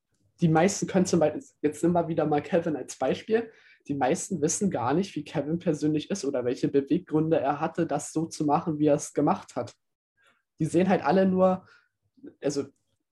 [0.40, 3.50] die meisten können zum Beispiel, jetzt nehmen wir wieder mal Kevin als Beispiel.
[3.86, 8.12] Die meisten wissen gar nicht, wie Kevin persönlich ist oder welche Beweggründe er hatte, das
[8.12, 9.74] so zu machen, wie er es gemacht hat.
[10.58, 11.66] Die sehen halt alle nur,
[12.42, 12.64] also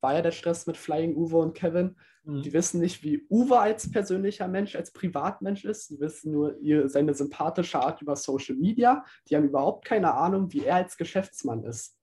[0.03, 2.43] war ja der Stress mit Flying Uwe und Kevin, Mhm.
[2.43, 5.91] die wissen nicht, wie Uwe als persönlicher Mensch, als Privatmensch ist.
[5.91, 9.05] Die wissen nur ihr, seine sympathische Art über Social Media.
[9.29, 11.97] Die haben überhaupt keine Ahnung, wie er als Geschäftsmann ist.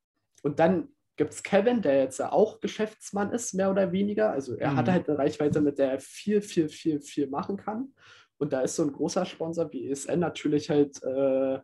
[0.44, 4.32] Und dann gibt es Kevin, der jetzt ja auch Geschäftsmann ist, mehr oder weniger.
[4.32, 4.76] Also er Mhm.
[4.78, 7.94] hat halt eine Reichweite, mit der er viel, viel, viel, viel machen kann.
[8.38, 11.60] Und da ist so ein großer Sponsor wie ESN natürlich halt, äh,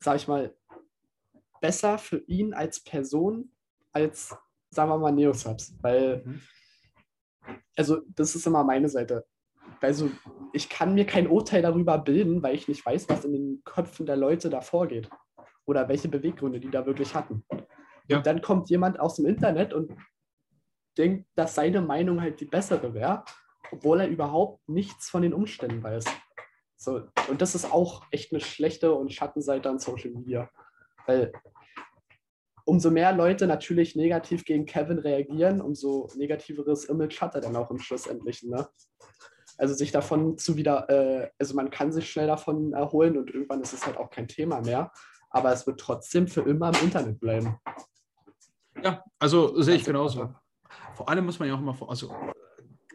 [0.00, 0.54] sag ich mal,
[1.60, 3.52] besser für ihn als Person
[3.92, 4.34] als,
[4.72, 5.74] sagen wir mal, Neosubs.
[5.82, 6.40] Weil Mhm.
[7.76, 9.24] also das ist immer meine Seite.
[9.80, 10.10] Also
[10.52, 14.06] ich kann mir kein Urteil darüber bilden, weil ich nicht weiß, was in den Köpfen
[14.06, 15.10] der Leute da vorgeht.
[15.64, 17.44] Oder welche Beweggründe die da wirklich hatten.
[18.08, 18.16] Ja.
[18.16, 19.92] Und dann kommt jemand aus dem Internet und
[20.98, 23.24] denkt, dass seine Meinung halt die bessere wäre,
[23.70, 26.04] obwohl er überhaupt nichts von den Umständen weiß.
[26.76, 30.50] So, und das ist auch echt eine schlechte und Schattenseite an Social Media.
[31.06, 31.32] Weil
[32.64, 37.70] umso mehr Leute natürlich negativ gegen Kevin reagieren, umso negativeres Image hat er dann auch
[37.70, 38.50] im Schlussendlichen.
[38.50, 38.68] Ne?
[39.58, 43.62] Also sich davon zu wieder, äh, also man kann sich schnell davon erholen und irgendwann
[43.62, 44.92] ist es halt auch kein Thema mehr,
[45.30, 47.58] aber es wird trotzdem für immer im Internet bleiben.
[48.82, 50.34] Ja, also sehe ich Ganz genauso.
[50.94, 52.14] Vor allem muss man ja auch immer, vor- also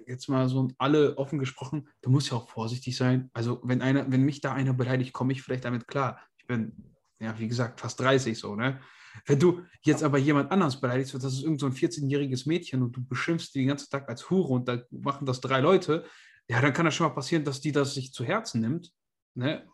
[0.08, 3.30] jetzt mal so alle offen gesprochen, du musst ja auch vorsichtig sein.
[3.34, 6.20] Also wenn einer, wenn mich da einer beleidigt, komme ich vielleicht damit klar.
[6.38, 8.80] Ich bin, ja, wie gesagt, fast 30 so, ne?
[9.26, 12.96] Wenn du jetzt aber jemand anders beleidigst, das ist irgend so ein 14-jähriges Mädchen und
[12.96, 16.06] du beschimpfst die den ganzen Tag als Hure und da machen das drei Leute,
[16.48, 18.92] ja, dann kann das schon mal passieren, dass die das sich zu Herzen nimmt.
[19.36, 19.68] Ne?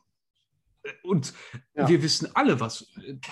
[1.03, 1.33] Und
[1.75, 1.87] Ja.
[1.87, 2.87] wir wissen alle, was,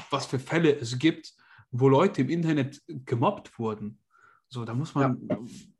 [0.09, 1.33] was für Fälle es gibt,
[1.71, 3.99] wo Leute im Internet gemobbt wurden.
[4.47, 5.27] So, da muss man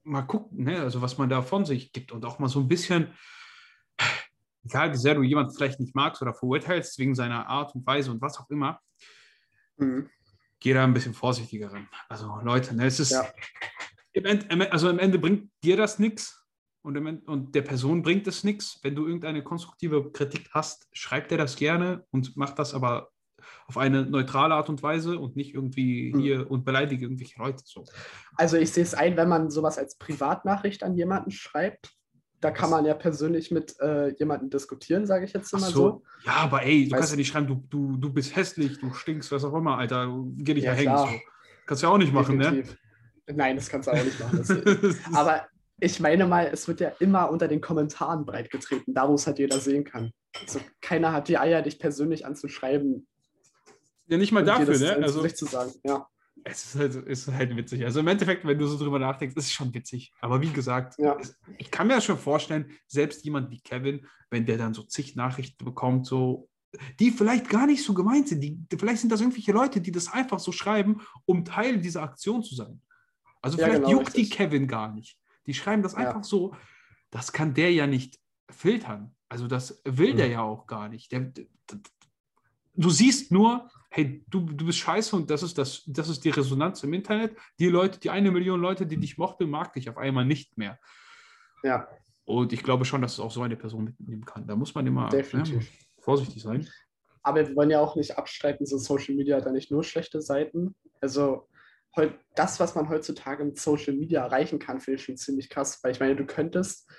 [0.04, 0.80] mal gucken, ne?
[0.80, 3.13] also was man da von sich gibt und auch mal so ein bisschen,
[4.63, 8.12] egal wie sehr du jemanden vielleicht nicht magst oder verurteilst, wegen seiner Art und Weise
[8.12, 8.80] und was auch immer,
[9.78, 10.10] Mhm.
[10.62, 11.89] Geh da ein bisschen vorsichtiger ran.
[12.08, 13.28] Also Leute, ne, es ist, Ja.
[14.13, 16.45] im Ende, im- also am Ende bringt dir das nichts
[16.84, 18.80] und, im und der Person bringt es nichts.
[18.84, 23.10] Wenn du irgendeine konstruktive Kritik hast, schreib dir das gerne und mach das aber
[23.67, 26.19] auf eine neutrale Art und Weise und nicht irgendwie Mhm.
[26.19, 27.84] hier und beleidige irgendwelche Leute so.
[28.36, 31.91] Also ich sehe es ein, wenn man sowas als Privatnachricht an jemanden schreibt,
[32.42, 35.72] da kann man ja persönlich mit äh, jemandem diskutieren, sage ich jetzt immer so.
[35.72, 36.04] so.
[36.26, 38.94] Ja, aber ey, du Weißt- kannst ja nicht schreiben, du, du, du bist hässlich, du
[38.94, 40.14] stinkst, was auch immer, Alter.
[40.38, 40.98] Geh dich Ja, ja, hängen.
[40.98, 41.22] So.
[41.66, 42.44] Kannst du ja auch nicht machen, ne?
[42.46, 42.78] Definitiv.
[43.34, 44.98] Nein, das kannst du auch nicht machen.
[45.14, 45.48] Aber
[45.80, 49.40] ich meine mal, es wird ja immer unter den Kommentaren breitgetreten, da wo es halt
[49.40, 50.12] jeder sehen kann.
[50.42, 53.08] Also keiner hat die Eier, dich persönlich anzuschreiben
[54.12, 55.04] ja, nicht mal dafür, ne?
[55.04, 55.72] Also, zu sagen.
[55.86, 56.06] Ja,
[56.44, 57.84] es ist halt, ist halt witzig.
[57.86, 60.12] Also im Endeffekt, wenn du so drüber nachdenkst, ist es schon witzig.
[60.22, 61.16] Aber wie gesagt, Ja.
[61.20, 64.84] es, ich kann mir das schon vorstellen, selbst jemand wie Kevin, wenn der dann so
[64.84, 66.50] zig Nachrichten bekommt, so,
[67.00, 70.12] die vielleicht gar nicht so gemeint sind, die, vielleicht sind das irgendwelche Leute, die das
[70.12, 72.82] einfach so schreiben, um Teil dieser Aktion zu sein.
[73.42, 74.38] Also Ja, vielleicht genau, juckt die richtig.
[74.38, 75.18] Kevin gar nicht.
[75.48, 76.00] Die schreiben das Ja.
[76.00, 76.56] einfach so,
[77.10, 79.16] das kann der ja nicht filtern.
[79.30, 80.32] Also das will der Mhm.
[80.34, 81.12] ja auch gar nicht.
[81.12, 81.78] Der, d- d-
[82.76, 86.30] du siehst nur, hey, du, du bist scheiße und das ist, das, das ist die
[86.30, 87.38] Resonanz im Internet.
[87.60, 90.80] Die Leute, die eine Million Leute, die dich mochten, mag dich auf einmal nicht mehr.
[91.62, 91.90] ja,
[92.24, 94.48] Und ich glaube schon, dass es auch so eine Person mitnehmen kann.
[94.48, 95.60] Da muss man immer ne,
[96.00, 96.68] vorsichtig sein.
[97.22, 100.22] Aber wir wollen ja auch nicht abstreiten, so Social Media hat ja nicht nur schlechte
[100.22, 100.74] Seiten.
[101.02, 101.50] Also
[102.36, 105.84] das, was man heutzutage mit Social Media erreichen kann, finde ich schon ziemlich krass.
[105.84, 106.90] Weil ich meine, du könntest,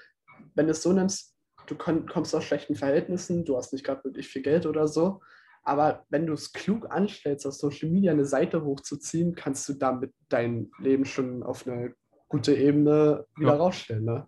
[0.54, 1.34] wenn du es so nimmst,
[1.66, 5.20] du kommst aus schlechten Verhältnissen, du hast nicht gerade wirklich viel Geld oder so.
[5.64, 10.12] Aber wenn du es klug anstellst, auf Social Media eine Seite hochzuziehen, kannst du damit
[10.28, 11.94] dein Leben schon auf eine
[12.28, 13.56] gute Ebene wieder Ja.
[13.58, 14.04] rausstellen.
[14.04, 14.26] Ne?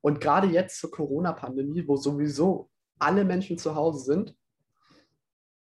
[0.00, 4.34] Und gerade jetzt zur Corona-Pandemie, wo sowieso alle Menschen zu Hause sind,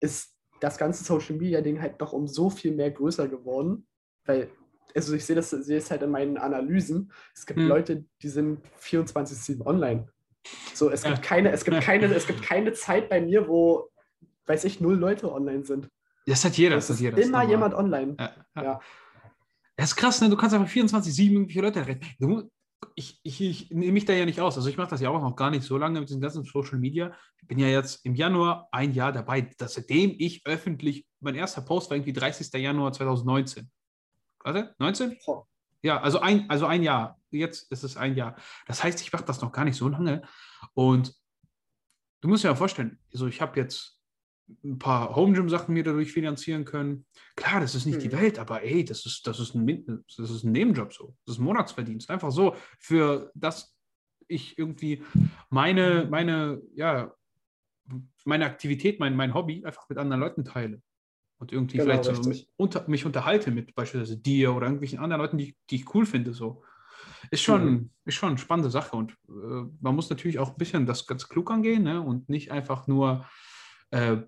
[0.00, 3.86] ist das ganze Social Media Ding halt doch um so viel mehr größer geworden,
[4.26, 4.50] weil
[4.94, 7.10] also ich sehe das sehe es halt in meinen Analysen.
[7.34, 7.68] Es gibt Hm.
[7.68, 10.08] Leute, die sind 24/7 online.
[10.74, 13.88] So, es gibt keine, es gibt keine, es gibt keine Zeit bei mir, wo
[14.46, 15.88] weiß ich, null Leute online sind.
[16.26, 16.76] Das hat jeder.
[16.76, 17.18] Das hat jeder.
[17.18, 18.16] immer jemand online.
[18.18, 18.62] Ja, ja.
[18.62, 18.80] Ja.
[19.76, 20.28] Das ist krass, ne?
[20.28, 22.50] Du kannst einfach 24-7 irgendwelche Leute erreichen.
[22.94, 24.56] Ich, ich, ich nehme mich da ja nicht aus.
[24.56, 26.78] Also ich mache das ja auch noch gar nicht so lange mit diesem ganzen Social
[26.78, 27.12] Media.
[27.40, 31.62] Ich bin ja jetzt im Januar ein Jahr dabei, dass seitdem ich öffentlich, mein erster
[31.62, 32.52] Post war irgendwie 30.
[32.60, 33.70] Januar 2019.
[34.44, 35.18] Warte, 19?
[35.24, 35.46] Boah.
[35.82, 37.18] Ja, also ein, also ein Jahr.
[37.30, 38.36] Jetzt ist es ein Jahr.
[38.66, 40.22] Das heißt, ich mache das noch gar nicht so lange.
[40.74, 41.14] Und
[42.20, 43.98] du musst dir ja vorstellen, also ich habe jetzt
[44.64, 47.06] ein paar Home Gym Sachen mir dadurch finanzieren können.
[47.36, 48.12] Klar, das ist nicht die Mhm.
[48.12, 51.14] Welt, aber ey, das ist, das ist ein, das ist ein Nebenjob so.
[51.24, 52.10] Das ist ein Monatsverdienst.
[52.10, 53.74] Einfach so, für das
[54.28, 55.02] ich irgendwie
[55.50, 57.12] meine, meine, ja,
[58.24, 60.80] meine Aktivität, mein, mein Hobby einfach mit anderen Leuten teile.
[61.38, 65.20] Und irgendwie Genau, vielleicht so mit, unter, mich unterhalte mit beispielsweise dir oder irgendwelchen anderen
[65.20, 66.32] Leuten, die, die ich cool finde.
[66.32, 66.62] So.
[67.30, 67.90] Ist schon, Mhm.
[68.04, 68.96] ist schon eine spannende Sache.
[68.96, 72.00] Und äh, man muss natürlich auch ein bisschen das ganz klug angehen ne?
[72.00, 73.26] und nicht einfach nur
[73.92, 74.18] äh,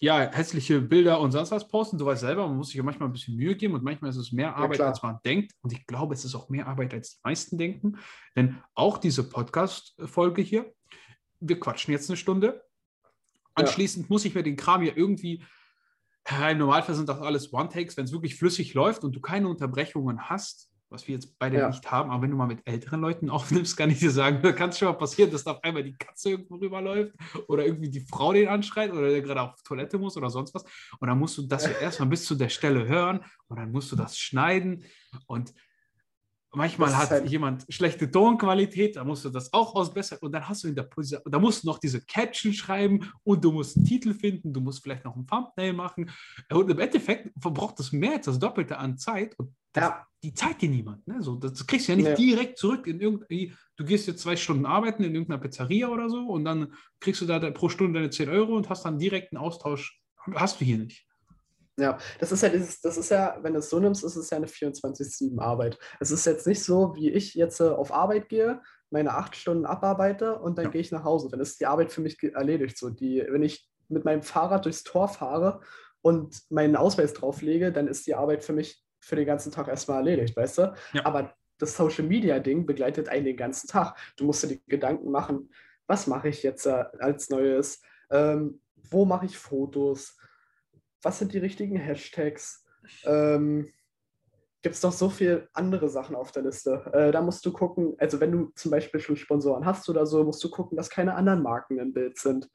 [0.00, 1.96] ja, hässliche Bilder und sonst was posten.
[1.96, 4.18] Du weißt selber, man muss sich ja manchmal ein bisschen Mühe geben und manchmal ist
[4.18, 4.88] es mehr Arbeit, klar.
[4.88, 5.52] als man denkt.
[5.62, 7.96] Und ich glaube, es ist auch mehr Arbeit, als die meisten denken.
[8.36, 10.74] Denn auch diese Podcast-Folge hier,
[11.40, 12.62] wir quatschen jetzt eine Stunde.
[13.06, 13.10] Ja.
[13.54, 15.42] Anschließend muss ich mir den Kram ja irgendwie,
[16.28, 19.48] ja, im Normalfall sind das alles One-Takes, wenn es wirklich flüssig läuft und du keine
[19.48, 21.68] Unterbrechungen hast, was wir jetzt beide Ja.
[21.68, 23.28] nicht haben, aber wenn du mal mit älteren Leuten
[23.64, 25.82] aufnimmst, kann ich dir sagen, da kann es schon mal passieren, dass da auf einmal
[25.82, 27.12] die Katze irgendwo rüberläuft
[27.48, 30.64] oder irgendwie die Frau den anschreit oder der gerade auf Toilette muss oder sonst was.
[31.00, 33.92] Und dann musst du das ja erstmal bis zu der Stelle hören und dann musst
[33.92, 34.84] du das schneiden
[35.26, 35.52] und
[36.54, 40.64] Manchmal hat halt- jemand schlechte Tonqualität, da musst du das auch ausbessern und dann hast
[40.64, 43.84] du in der Position, da musst du noch diese Caption schreiben und du musst einen
[43.86, 46.10] Titel finden, du musst vielleicht noch ein Thumbnail machen
[46.52, 50.06] und im Endeffekt verbraucht das mehr als das Doppelte an Zeit und das, Ja.
[50.22, 51.06] die zahlt dir niemand.
[51.08, 51.20] Ne?
[51.22, 52.26] So, das kriegst du ja nicht Nee.
[52.32, 56.26] direkt zurück in irgendwie, du gehst jetzt zwei Stunden arbeiten in irgendeiner Pizzeria oder so
[56.28, 60.00] und dann kriegst du da pro Stunde deine 10 Euro und hast dann direkten Austausch.
[60.34, 61.06] Hast du hier nicht.
[61.78, 64.30] Ja, das ist ja dieses, das ist ja, wenn du es so nimmst, ist es
[64.30, 65.78] ja eine 24-7-Arbeit.
[65.98, 68.60] Es ist jetzt nicht so, wie ich jetzt äh, auf Arbeit gehe,
[68.90, 70.70] meine acht Stunden abarbeite und dann Ja.
[70.70, 71.28] gehe ich nach Hause.
[71.30, 72.78] Dann ist die Arbeit für mich erledigt.
[72.78, 75.60] So die, wenn ich mit meinem Fahrrad durchs Tor fahre
[76.00, 79.98] und meinen Ausweis drauflege, dann ist die Arbeit für mich für den ganzen Tag erstmal
[79.98, 80.74] erledigt, weißt du?
[80.92, 81.04] Ja.
[81.06, 83.96] Aber das Social Media Ding begleitet einen den ganzen Tag.
[84.16, 85.50] Du musst dir die Gedanken machen,
[85.86, 87.82] was mache ich jetzt äh, als Neues?
[88.10, 88.60] Ähm,
[88.90, 90.16] wo mache ich Fotos?
[91.04, 92.64] Was sind die richtigen Hashtags?
[93.04, 93.70] Ähm,
[94.62, 96.90] Gibt es noch so viele andere Sachen auf der Liste?
[96.94, 100.24] Äh, da musst du gucken, also wenn du zum Beispiel schon Sponsoren hast oder so,
[100.24, 102.48] musst du gucken, dass keine anderen Marken im Bild sind.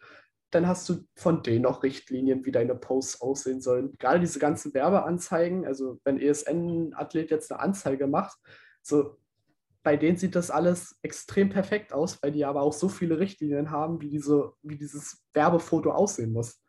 [0.49, 3.95] Dann hast du von denen noch Richtlinien, wie deine Posts aussehen sollen.
[3.99, 8.39] Gerade diese ganzen Werbeanzeigen, also wenn ESN-Athlet jetzt eine Anzeige macht,
[8.81, 9.17] so
[9.83, 13.69] bei denen sieht das alles extrem perfekt aus, weil die aber auch so viele Richtlinien
[13.69, 16.63] haben, wie, diese, wie dieses Werbefoto aussehen muss.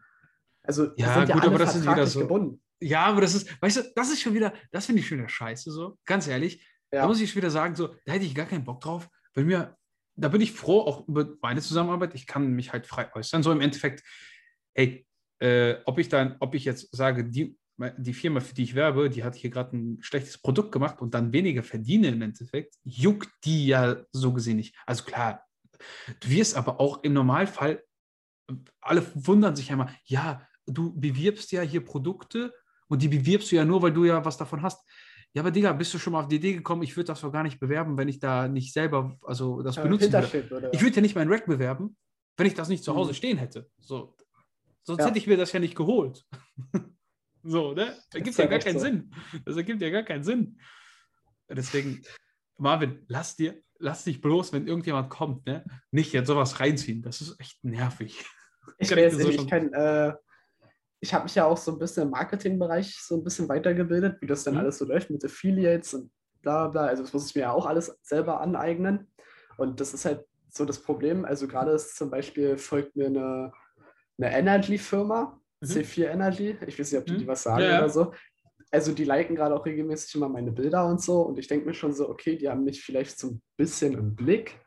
[0.63, 2.63] Also Ja, sind ja gut, alle aber das ist wieder so- gebunden.
[2.83, 5.29] Ja, aber das ist, weißt du, das ist schon wieder, das finde ich schon wieder
[5.29, 6.67] scheiße, so, ganz ehrlich.
[6.93, 7.03] Ja.
[7.03, 9.45] Da muss ich schon wieder sagen, so, da hätte ich gar keinen Bock drauf, weil
[9.45, 9.77] mir,
[10.17, 13.43] da bin ich froh, auch über meine Zusammenarbeit, ich kann mich halt frei äußern.
[13.43, 14.03] So im Endeffekt,
[14.75, 15.07] hey,
[15.41, 17.57] äh, ob ich dann, ob ich jetzt sage, die,
[17.99, 21.15] die Firma, für die ich werbe, die hat hier gerade ein schlechtes Produkt gemacht und
[21.15, 24.75] dann weniger verdiene im Endeffekt, juckt die ja so gesehen nicht.
[24.87, 25.47] Also klar,
[26.21, 27.83] du wirst aber auch im Normalfall,
[28.81, 32.53] alle wundern sich immer, ja, du bewirbst ja hier Produkte
[32.89, 34.85] und die bewirbst du ja nur, weil du ja was davon hast.
[35.33, 37.31] Ja, aber Digga, bist du schon mal auf die Idee gekommen, ich würde das doch
[37.33, 40.71] gar nicht bewerben, wenn ich da nicht selber, also das äh, benutzen würde.
[40.73, 41.97] Ich würde ja nicht meinen Rack bewerben,
[42.37, 43.15] wenn ich das nicht zu Hause Mhm.
[43.15, 43.71] stehen hätte.
[43.79, 44.17] So,
[44.83, 45.07] sonst Ja.
[45.07, 46.25] hätte ich mir das ja nicht geholt.
[47.45, 47.87] so, ne?
[47.87, 48.85] Das ergibt ist ja ja gar keinen so.
[48.85, 49.15] Sinn.
[49.45, 50.59] Das ergibt ja gar keinen Sinn.
[51.49, 52.03] Deswegen,
[52.59, 57.03] Marvin, lass dir, lass dich bloß, wenn irgendjemand kommt, ne, nicht jetzt sowas reinziehen.
[57.03, 58.25] Das ist echt nervig.
[58.79, 60.13] Ich ich so ich kann, äh,
[61.01, 64.27] ich habe mich ja auch so ein bisschen im Marketingbereich so ein bisschen weitergebildet, wie
[64.27, 64.61] das dann Mhm.
[64.61, 66.11] alles so läuft mit Affiliates und
[66.43, 66.87] bla bla.
[66.87, 69.11] Also das muss ich mir ja auch alles selber aneignen.
[69.57, 71.25] Und das ist halt so das Problem.
[71.25, 73.53] Also gerade ist zum Beispiel folgt mir eine,
[74.19, 75.67] eine Energy-Firma, Mhm.
[75.67, 76.57] C4 Energy.
[76.67, 77.19] Ich weiß nicht, ob die, Mhm.
[77.19, 78.13] die was sagen Ja, oder so.
[78.71, 81.21] Also die liken gerade auch regelmäßig immer meine Bilder und so.
[81.21, 84.15] Und ich denke mir schon so, okay, die haben mich vielleicht so ein bisschen im
[84.15, 84.59] Blick,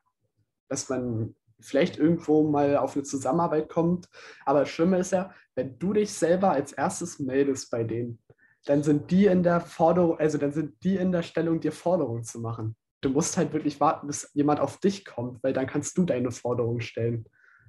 [0.70, 4.08] dass man vielleicht irgendwo mal auf eine Zusammenarbeit kommt.
[4.46, 8.20] Aber das Schlimme ist ja, wenn du dich selber als erstes meldest bei denen,
[8.66, 12.24] dann sind die in der Forderung, also dann sind die in der Stellung, dir Forderungen
[12.24, 12.76] zu machen.
[13.02, 16.32] Du musst halt wirklich warten, bis jemand auf dich kommt, weil dann kannst du deine
[16.32, 17.26] Forderungen stellen.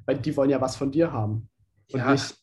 [0.06, 1.48] Weil die wollen ja was von dir haben.
[1.92, 2.12] Und Ja.
[2.12, 2.36] nicht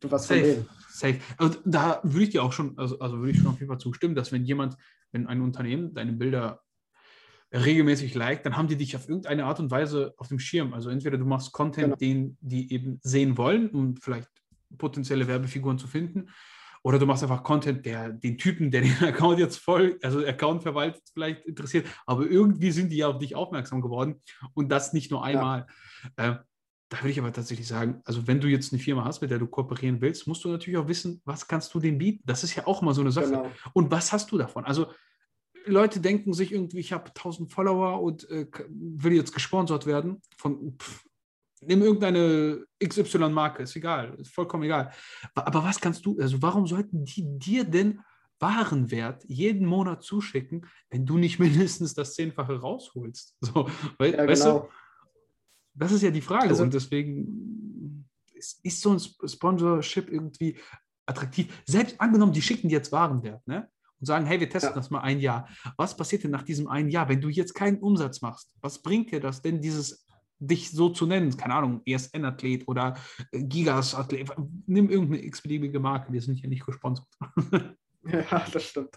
[0.00, 0.68] du was von Safe, denen.
[0.90, 1.20] safe.
[1.38, 3.78] Und da würde ich dir auch schon, also, also würde ich schon auf jeden Fall
[3.78, 4.76] zustimmen, dass wenn jemand,
[5.12, 6.60] wenn ein Unternehmen deine Bilder
[7.52, 10.74] regelmäßig liked, dann haben die dich auf irgendeine Art und Weise auf dem Schirm.
[10.74, 11.96] Also entweder du machst Content, Genau.
[11.96, 14.28] den die eben sehen wollen und vielleicht
[14.78, 16.30] potenzielle Werbefiguren zu finden.
[16.82, 20.62] Oder du machst einfach Content, der den Typen, der den Account jetzt voll, also Account
[20.62, 21.86] verwaltet, vielleicht interessiert.
[22.04, 24.22] Aber irgendwie sind die ja auf dich aufmerksam geworden
[24.54, 25.66] und das nicht nur einmal.
[26.18, 26.32] Ja.
[26.32, 26.38] Äh,
[26.88, 29.40] da würde ich aber tatsächlich sagen, also wenn du jetzt eine Firma hast, mit der
[29.40, 32.22] du kooperieren willst, musst du natürlich auch wissen, was kannst du denen bieten.
[32.24, 33.26] Das ist ja auch immer so eine Sache.
[33.26, 33.50] Genau.
[33.72, 34.64] Und was hast du davon?
[34.64, 34.86] Also
[35.66, 40.76] Leute denken sich irgendwie, ich habe 1000 Follower und äh, will jetzt gesponsert werden von
[40.78, 41.04] pff,
[41.60, 44.92] nimm irgendeine XY-Marke, ist egal, ist vollkommen egal.
[45.34, 48.00] Aber was kannst du, also warum sollten die dir denn
[48.38, 53.36] Warenwert jeden Monat zuschicken, wenn du nicht mindestens das Zehnfache rausholst?
[53.40, 54.60] So, weil, ja, weißt genau.
[54.60, 54.68] du,
[55.74, 56.48] das ist ja die Frage.
[56.48, 60.58] Also, und deswegen ist, ist so ein Sponsorship irgendwie
[61.06, 61.62] attraktiv.
[61.66, 63.70] Selbst angenommen, die schicken dir jetzt Warenwert, ne?
[63.98, 64.76] Und sagen, hey, wir testen ja.
[64.76, 65.48] das mal ein Jahr.
[65.76, 68.50] Was passiert denn nach diesem einen Jahr, wenn du jetzt keinen Umsatz machst?
[68.60, 70.06] Was bringt dir das denn, dieses
[70.38, 71.36] dich so zu nennen?
[71.36, 72.94] Keine Ahnung, ESN-Athlet oder
[73.32, 74.30] Gigas-Athlet.
[74.66, 77.06] Nimm irgendeine x-beliebige Marke, wir sind hier nicht gesponsert.
[78.04, 78.96] ja, das stimmt.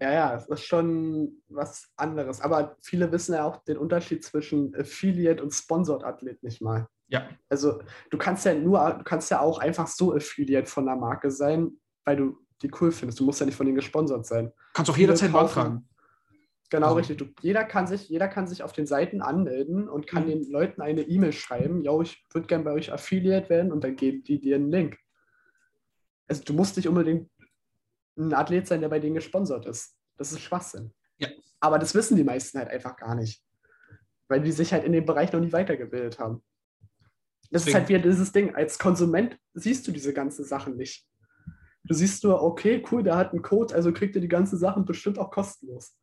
[0.00, 2.40] Ja, ja, es ist schon was anderes.
[2.40, 6.88] Aber viele wissen ja auch den Unterschied zwischen Affiliate und Sponsored Athlet nicht mal.
[7.08, 7.28] Ja.
[7.48, 11.30] Also du kannst ja nur, du kannst ja auch einfach so Affiliate von der Marke
[11.30, 11.72] sein,
[12.04, 13.20] weil du die cool findest.
[13.20, 14.52] Du musst ja nicht von denen gesponsert sein.
[14.74, 15.88] Kannst auch jederzeit beantragen.
[16.70, 16.98] Genau, also.
[16.98, 17.18] richtig.
[17.18, 20.28] Du, jeder, kann sich, jeder kann sich auf den Seiten anmelden und kann mhm.
[20.28, 23.96] den Leuten eine E-Mail schreiben, yo, ich würde gerne bei euch Affiliate werden und dann
[23.96, 24.96] geben die dir einen Link.
[26.28, 27.28] Also du musst nicht unbedingt
[28.16, 29.96] ein Athlet sein, der bei denen gesponsert ist.
[30.16, 30.92] Das ist Schwachsinn.
[31.18, 31.28] Ja.
[31.58, 33.42] Aber das wissen die meisten halt einfach gar nicht.
[34.28, 36.42] Weil die sich halt in dem Bereich noch nie weitergebildet haben.
[37.50, 37.68] Das Deswegen.
[37.68, 38.54] ist halt wieder dieses Ding.
[38.54, 41.09] Als Konsument siehst du diese ganzen Sachen nicht.
[41.90, 44.84] Du siehst nur, okay, cool, der hat einen Code, also kriegt er die ganzen Sachen
[44.84, 45.96] bestimmt auch kostenlos.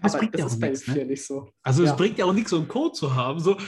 [0.00, 0.88] Das bringt ja auch nichts.
[0.88, 1.04] Ne?
[1.04, 1.50] Nicht so.
[1.62, 1.90] Also ja.
[1.90, 3.38] es bringt ja auch nichts, so einen Code zu haben.
[3.40, 3.58] So,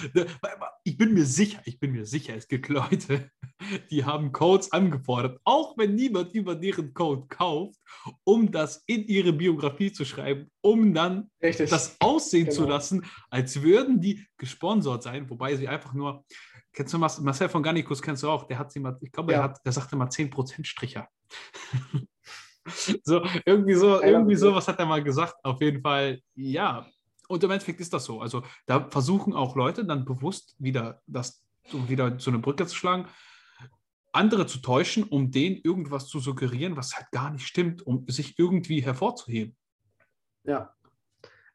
[0.85, 3.31] ich bin mir sicher, ich bin mir sicher, es gibt Leute,
[3.91, 7.79] die haben Codes angefordert, auch wenn niemand über deren Code kauft,
[8.25, 11.69] um das in ihre Biografie zu schreiben, um dann Richtig.
[11.69, 12.57] das aussehen genau.
[12.57, 16.25] zu lassen, als würden die gesponsert sein, wobei sie einfach nur,
[16.73, 19.41] kennst du Marcel von Garnicus, kennst du auch, der hat sie mal, ich glaube, ja.
[19.41, 21.07] er, hat, der sagte mal 10% Stricher.
[23.05, 25.35] so, irgendwie so, irgendwie so, was hat er mal gesagt?
[25.43, 26.87] Auf jeden Fall, ja.
[27.29, 28.21] Und im Endeffekt ist das so.
[28.21, 33.09] Also da versuchen auch Leute dann bewusst wieder das wieder so eine Brücke zu schlagen,
[34.13, 38.39] andere zu täuschen, um denen irgendwas zu suggerieren, was halt gar nicht stimmt, um sich
[38.39, 39.57] irgendwie hervorzuheben.
[40.45, 40.73] Ja.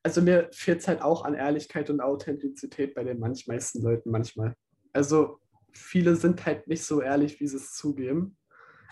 [0.04, 4.12] Also mir fehlt es halt auch an Ehrlichkeit und Authentizität bei den manch meisten Leuten
[4.12, 4.56] manchmal.
[4.94, 5.40] Also
[5.74, 8.38] viele sind halt nicht so ehrlich, wie sie es zugeben.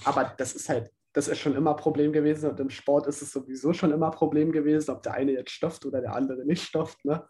[0.05, 3.31] Aber das ist halt das ist schon immer Problem gewesen und im Sport ist es
[3.31, 7.03] sowieso schon immer Problem gewesen, ob der eine jetzt stofft oder der andere nicht stofft.
[7.03, 7.25] Ne?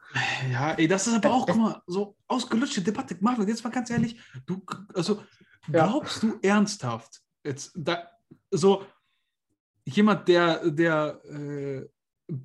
[0.51, 3.15] Ja, ey, das ist aber auch, guck mal, so ausgelutschte Debatte.
[3.21, 4.61] Marvin, jetzt mal ganz ehrlich, du,
[4.93, 5.23] also
[5.71, 6.29] glaubst ja.
[6.29, 8.09] du ernsthaft, jetzt da,
[8.51, 8.85] so
[9.85, 11.87] jemand, der, der äh,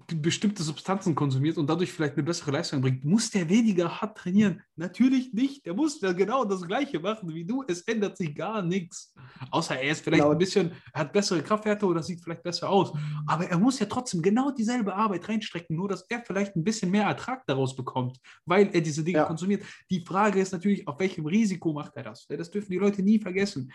[0.06, 4.62] bestimmte Substanzen konsumiert und dadurch vielleicht eine bessere Leistung bringt, muss der weniger hart trainieren?
[4.76, 5.66] Natürlich nicht.
[5.66, 7.64] Der muss ja genau das Gleiche machen wie du.
[7.66, 9.14] Es ändert sich gar nichts.
[9.50, 10.32] Außer er ist vielleicht genau.
[10.32, 12.92] ein bisschen, er hat bessere Kraftwerte oder sieht vielleicht besser aus.
[13.26, 16.90] Aber er muss ja trotzdem genau dieselbe Arbeit reinstrecken, nur dass er vielleicht ein bisschen
[16.90, 19.24] mehr Ertrag daraus bekommt, weil er diese Dinge ja.
[19.24, 19.62] konsumiert.
[19.90, 22.26] Die Frage ist natürlich, auf welchem Risiko macht er das?
[22.26, 23.70] Das dürfen die Leute nie vergessen.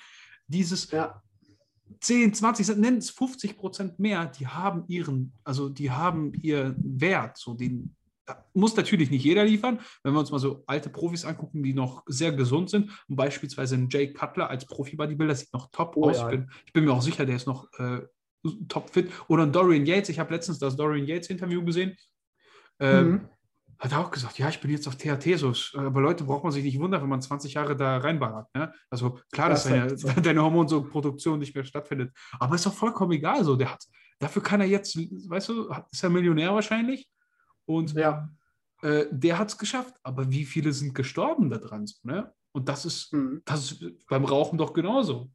[0.48, 1.22] Dieses, ja.
[1.99, 7.38] 10, 20, nennen es 50 Prozent mehr, die haben ihren, also die haben ihren Wert.
[7.38, 7.95] So den
[8.54, 9.80] muss natürlich nicht jeder liefern.
[10.04, 13.75] Wenn wir uns mal so alte Profis angucken, die noch sehr gesund sind, und beispielsweise
[13.75, 16.17] ein Jay Cutler als Profi-Bodybuilder sieht noch top oh, aus.
[16.17, 16.30] Ja.
[16.30, 18.02] Ich, bin, ich, bin, mir auch sicher, der ist noch äh,
[18.67, 19.10] top fit.
[19.28, 20.10] Oder ein Dorian Yates.
[20.10, 21.95] Ich habe letztens das Dorian Yates-Interview gesehen.
[22.80, 23.30] Ähm, mhm
[23.80, 26.52] hat er auch gesagt, ja, ich bin jetzt auf THT, so, aber Leute, braucht man
[26.52, 28.54] sich nicht wundern, wenn man 20 Jahre da reinballert.
[28.54, 28.74] Ne?
[28.89, 30.10] Also klar, dass deine, so.
[30.22, 32.13] deine Hormonproduktion nicht mehr stattfindet.
[32.39, 33.44] Aber ist doch vollkommen egal.
[33.46, 33.86] So, der hat,
[34.20, 37.10] dafür kann er jetzt, weißt du, ist er Millionär wahrscheinlich.
[37.65, 38.30] Und ja.
[38.82, 39.96] äh, der hat es geschafft.
[40.04, 41.88] Aber wie viele sind gestorben daran?
[41.88, 42.34] So, ne?
[42.52, 43.42] Und das ist, mhm.
[43.46, 45.32] das ist beim Rauchen doch genauso.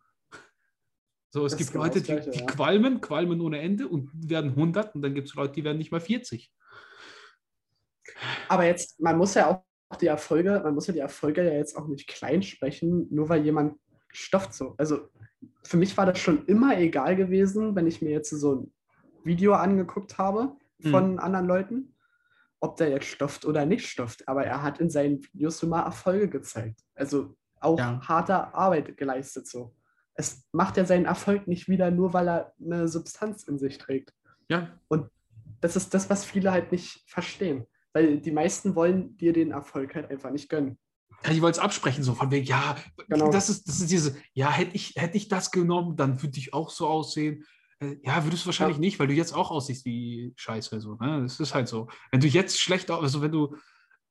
[1.31, 2.47] So, es das gibt genau Leute, die, die ja.
[2.47, 5.91] qualmen, qualmen ohne Ende und werden 100 und dann gibt es Leute, die werden nicht
[5.91, 6.53] mal 40.
[8.49, 11.77] Aber jetzt, man muss ja auch die Erfolge, man muss ja die Erfolge ja jetzt
[11.77, 14.75] auch nicht klein sprechen, nur weil jemand stofft so.
[14.77, 15.09] Also
[15.63, 18.73] für mich war das schon immer egal gewesen, wenn ich mir jetzt so ein
[19.25, 21.19] Video angeguckt habe von mhm.
[21.19, 21.95] anderen Leuten,
[22.61, 24.27] ob der jetzt stofft oder nicht stofft.
[24.29, 26.81] Aber er hat in seinen Videos immer Erfolge gezeigt.
[26.95, 28.01] Also auch ja.
[28.07, 29.75] harte Arbeit geleistet so.
[30.15, 34.13] Es macht ja seinen Erfolg nicht wieder, nur weil er eine Substanz in sich trägt.
[34.49, 34.79] Ja.
[34.89, 35.11] Und
[35.61, 37.67] das ist das, was viele halt nicht verstehen.
[37.95, 40.79] Weil die meisten wollen dir den Erfolg halt einfach nicht gönnen.
[41.25, 42.77] Ja, ich wollte es absprechen, so von wegen, ja,
[43.09, 43.31] Genau.
[43.31, 46.53] das, ist, das ist diese, ja, hätte ich, hätte ich das genommen, dann würde ich
[46.53, 47.45] auch so aussehen.
[47.79, 48.81] Äh, Ja, würdest du wahrscheinlich Ja.
[48.81, 50.81] nicht, weil du jetzt auch aussiehst wie Scheiße.
[50.81, 51.23] So, ne?
[51.23, 51.89] Das ist halt so.
[52.11, 53.57] Wenn du jetzt schlecht aus, also wenn du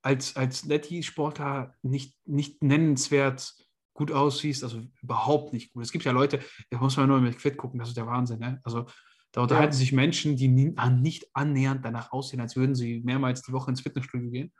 [0.01, 3.53] als, als Netty-Sportler nicht, nicht nennenswert
[3.93, 5.83] gut aussiehst, also überhaupt nicht gut.
[5.83, 6.39] Es gibt ja Leute,
[6.71, 8.39] da muss man nur mit Fit gucken, das ist der Wahnsinn.
[8.39, 8.59] Ne?
[8.63, 8.85] Also
[9.33, 13.69] da unterhalten sich Menschen, die nicht annähernd danach aussehen, als würden sie mehrmals die Woche
[13.71, 14.53] ins Fitnessstudio gehen.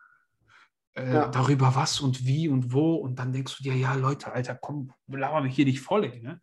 [0.95, 1.27] Äh, Ja.
[1.29, 2.95] Darüber was und wie und wo.
[2.95, 6.03] Und dann denkst du dir, ja, Leute, Alter, komm, laber mich hier nicht voll.
[6.05, 6.41] ey, Ne?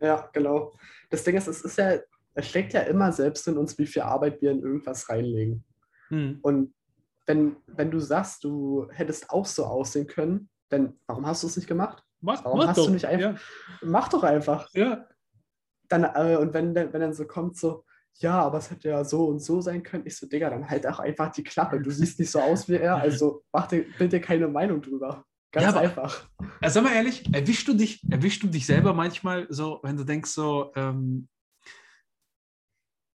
[0.00, 0.72] Ja, genau.
[1.10, 1.98] Das Ding ist, es ist ja,
[2.34, 5.64] es steckt ja immer selbst in uns, wie viel Arbeit wir in irgendwas reinlegen.
[6.08, 6.38] Hm.
[6.42, 6.74] Und
[7.26, 11.56] wenn, wenn du sagst, du hättest auch so aussehen können, dann warum hast du es
[11.56, 12.02] nicht gemacht?
[12.20, 12.90] Mach, Warum mach hast du doch.
[12.90, 13.40] nicht einfach-
[13.82, 14.68] Mach doch einfach.
[14.74, 15.06] Ja, ja.
[15.92, 17.84] Dann, äh, und wenn, dann- wenn dann so kommt, so,
[18.18, 20.86] ja, aber es hätte ja so und so sein können, ich so, Digga, dann halt
[20.86, 21.80] auch einfach die Klappe.
[21.80, 25.24] Du siehst nicht so aus wie er, also mach dir, dir keine Meinung drüber.
[25.50, 26.28] Ganz Ja, aber- einfach.
[26.60, 30.04] Also, sag mal ehrlich, erwischst du dich, erwischst du dich selber manchmal so, wenn du
[30.04, 31.28] denkst so, ähm,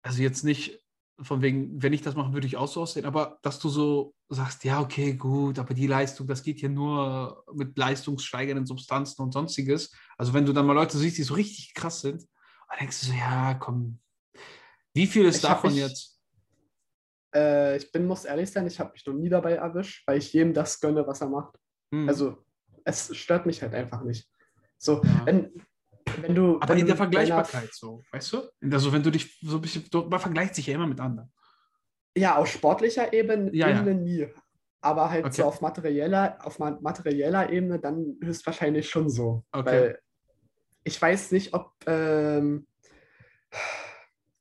[0.03, 0.82] also jetzt nicht
[1.21, 4.13] von wegen, wenn ich das mache, würde ich auch so aussehen, aber dass du so
[4.28, 9.32] sagst, ja, okay, gut, aber die Leistung, das geht hier nur mit leistungssteigernden Substanzen und
[9.32, 9.93] sonstiges.
[10.17, 12.26] Also wenn du dann mal Leute siehst, die so richtig krass sind,
[12.70, 13.99] dann denkst du so, ja, komm,
[14.93, 16.22] wie viel ist Ich davon mich- jetzt?
[17.36, 20.32] Äh, ich bin, muss ehrlich sein, ich habe mich noch nie dabei erwischt, weil ich
[20.34, 21.55] jedem das gönne, was er macht.
[21.93, 22.07] Hm.
[22.07, 22.45] Also,
[22.86, 24.30] es stört mich halt einfach nicht.
[24.78, 25.26] So, Ja.
[25.26, 25.51] wenn,
[26.22, 26.55] wenn du.
[26.61, 28.49] aber wenn in der Vergleichbarkeit so, weißt du?
[28.72, 31.32] Also wenn du dich so ein bisschen, man vergleicht sich ja immer mit anderen.
[32.18, 33.82] Ja, auf sportlicher Ebene, Ja, ja.
[33.82, 34.28] Nie.
[34.82, 35.36] Aber halt Okay.
[35.38, 39.43] so auf materieller, auf ma- materieller Ebene dann höchstwahrscheinlich schon so.
[39.51, 39.66] Okay.
[39.66, 39.99] Weil
[40.86, 42.68] ich weiß nicht, ob, ähm,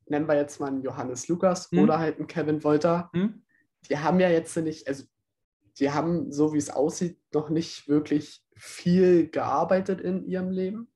[0.07, 1.81] nennen wir jetzt mal einen Johannes Lukas Hm.
[1.81, 3.43] oder halt einen Kevin Wolter, Hm?
[3.89, 5.05] die haben ja jetzt nicht, also
[5.79, 10.89] die haben, so wie es aussieht, noch nicht wirklich viel gearbeitet in ihrem Leben.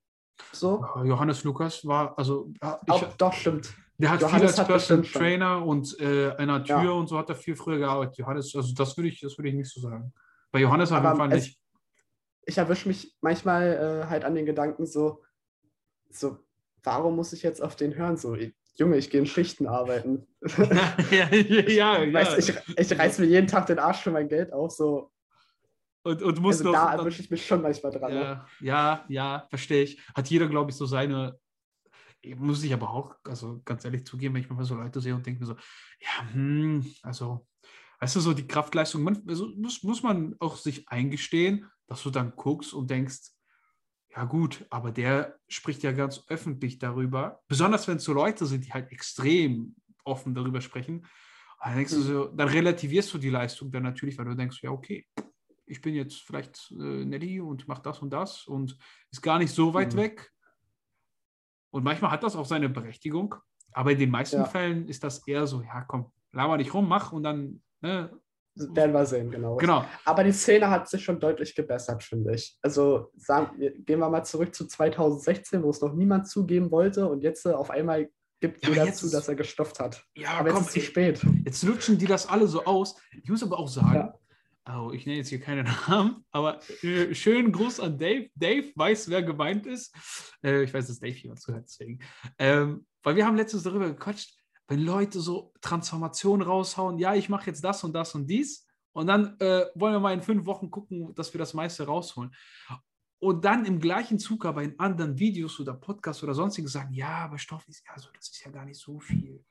[0.53, 0.85] So.
[1.03, 3.75] Johannes Lukas war, also ich, Auch, doch, stimmt.
[3.97, 5.05] der hat Johannes viel als Personal.
[5.11, 6.91] Trainer und äh, einer Tür Ja.
[6.93, 8.19] und so hat er viel früher gearbeitet.
[8.19, 10.13] Johannes, also das würde ich, das würde ich nicht so sagen.
[10.53, 11.59] Bei Johannes auf jeden Fall nicht.
[12.47, 15.25] ich erwische mich manchmal äh, halt an den Gedanken so,
[16.11, 16.39] so,
[16.83, 18.17] warum muss ich jetzt auf den hören?
[18.17, 20.27] So, ich, Junge, ich gehe in Schichten arbeiten.
[21.11, 22.13] ja, ja, ja.
[22.13, 24.73] Weißt, ich, ich reiß mir jeden Tag den Arsch für mein Geld auf.
[24.73, 25.11] So.
[26.05, 28.13] und, und muss Also noch, da erwische ich mich schon manchmal dran.
[28.13, 28.21] ne?
[28.21, 30.01] ja, ja, ja, verstehe ich.
[30.15, 31.39] Hat jeder, glaube ich, so seine.
[32.37, 35.25] Muss ich aber auch, also ganz ehrlich zugeben, wenn ich manchmal so Leute sehe und
[35.25, 35.57] denke mir so,
[36.01, 37.47] ja, hm, also,
[38.01, 42.11] weißt du, so die Kraftleistung, man, also muss, muss man auch sich eingestehen, dass du
[42.11, 43.31] dann guckst und denkst,
[44.17, 48.65] ja gut, aber der spricht ja ganz öffentlich darüber, besonders wenn es so Leute sind,
[48.67, 51.07] die halt extrem offen darüber sprechen,
[51.63, 54.71] dann denkst du so, dann relativierst du die Leistung dann natürlich, weil du denkst, ja
[54.71, 55.07] okay,
[55.67, 58.77] ich bin jetzt vielleicht äh, Nelly und mache das und das und
[59.11, 59.99] ist gar nicht so weit Mhm.
[59.99, 60.33] weg.
[61.71, 63.35] Und manchmal hat das auch seine Berechtigung,
[63.73, 64.47] aber in den meisten Ja.
[64.47, 68.19] Fällen ist das eher so, ja komm, laber nicht rum, mach und dann, ne,
[68.59, 69.57] Werden wir sehen, genau.
[69.57, 69.85] genau.
[70.05, 72.59] Aber die Szene hat sich schon deutlich gebessert, finde ich.
[72.63, 77.23] Also sagen, gehen wir mal zurück zu 2016, wo es noch niemand zugeben wollte und
[77.23, 78.09] jetzt äh, auf einmal
[78.41, 80.05] gibt Ja, jeder jetzt zu, dass er gestofft hat.
[80.15, 81.27] Ja, Aber komm, jetzt ist zu spät.
[81.45, 82.97] Jetzt lutschen die das alle so aus.
[83.23, 84.13] Ich muss aber auch sagen,
[84.67, 84.81] Ja.
[84.81, 88.29] oh, ich nenne jetzt hier keine Namen, aber äh, schönen Gruß an Dave.
[88.37, 89.95] Dave weiß, wer gemeint ist.
[90.45, 91.99] Äh, ich weiß, dass Dave hier zuhört, deswegen.
[92.39, 94.38] Ähm, weil wir haben letztens darüber gequatscht,
[94.69, 98.66] wenn Leute so Transformationen raushauen, ja, ich mache jetzt das und das und dies.
[98.93, 102.35] Und dann äh, wollen wir mal in fünf Wochen gucken, dass wir das meiste rausholen.
[103.19, 107.25] Und dann im gleichen Zug aber in anderen Videos oder Podcasts oder sonstiges sagen, ja,
[107.25, 109.45] aber Stoff ist ja so, das ist ja gar nicht so viel.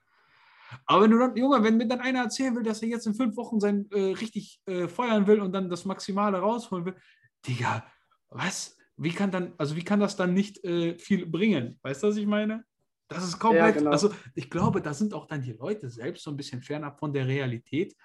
[0.86, 3.16] Aber wenn du dann, Junge, wenn mir dann einer erzählen will, dass er jetzt in
[3.16, 6.96] fünf Wochen sein äh, richtig äh, feuern will und dann das Maximale rausholen will,
[7.46, 7.86] Digga,
[8.30, 8.78] was?
[8.98, 11.80] Wie kann dann, also wie kann das dann nicht äh, viel bringen?
[11.84, 12.66] Weißt du, was ich meine?
[13.08, 13.92] Das ist komplett, genau.
[13.92, 17.14] also ich glaube, da sind auch dann die Leute selbst so ein bisschen fernab von
[17.14, 17.96] der Realität,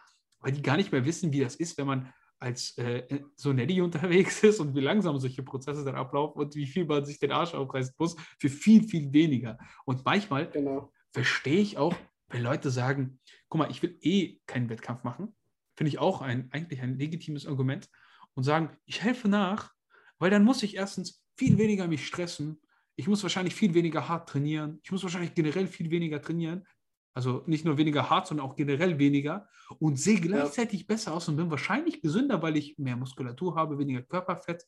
[0.41, 3.81] weil die gar nicht mehr wissen, wie das ist, wenn man als äh, so Nelly
[3.81, 7.33] unterwegs ist und wie langsam solche Prozesse dann ablaufen und wie viel man sich den
[7.33, 9.59] Arsch aufreißen muss für viel, viel weniger.
[9.85, 10.93] Und manchmal Genau.
[11.13, 11.95] verstehe ich auch,
[12.29, 15.35] wenn Leute sagen, guck mal, ich will eh keinen Wettkampf machen,
[15.77, 17.89] finde ich auch ein, eigentlich ein legitimes Argument
[18.35, 19.73] und sagen, ich helfe nach,
[20.19, 22.61] weil dann muss ich erstens viel weniger mich stressen,
[22.97, 26.67] ich muss wahrscheinlich viel weniger hart trainieren, ich muss wahrscheinlich generell viel weniger trainieren,
[27.15, 31.37] also nicht nur weniger hart, sondern auch generell weniger und sehe gleichzeitig besser aus und
[31.37, 34.67] bin wahrscheinlich gesünder, weil ich mehr Muskulatur habe, weniger Körperfett.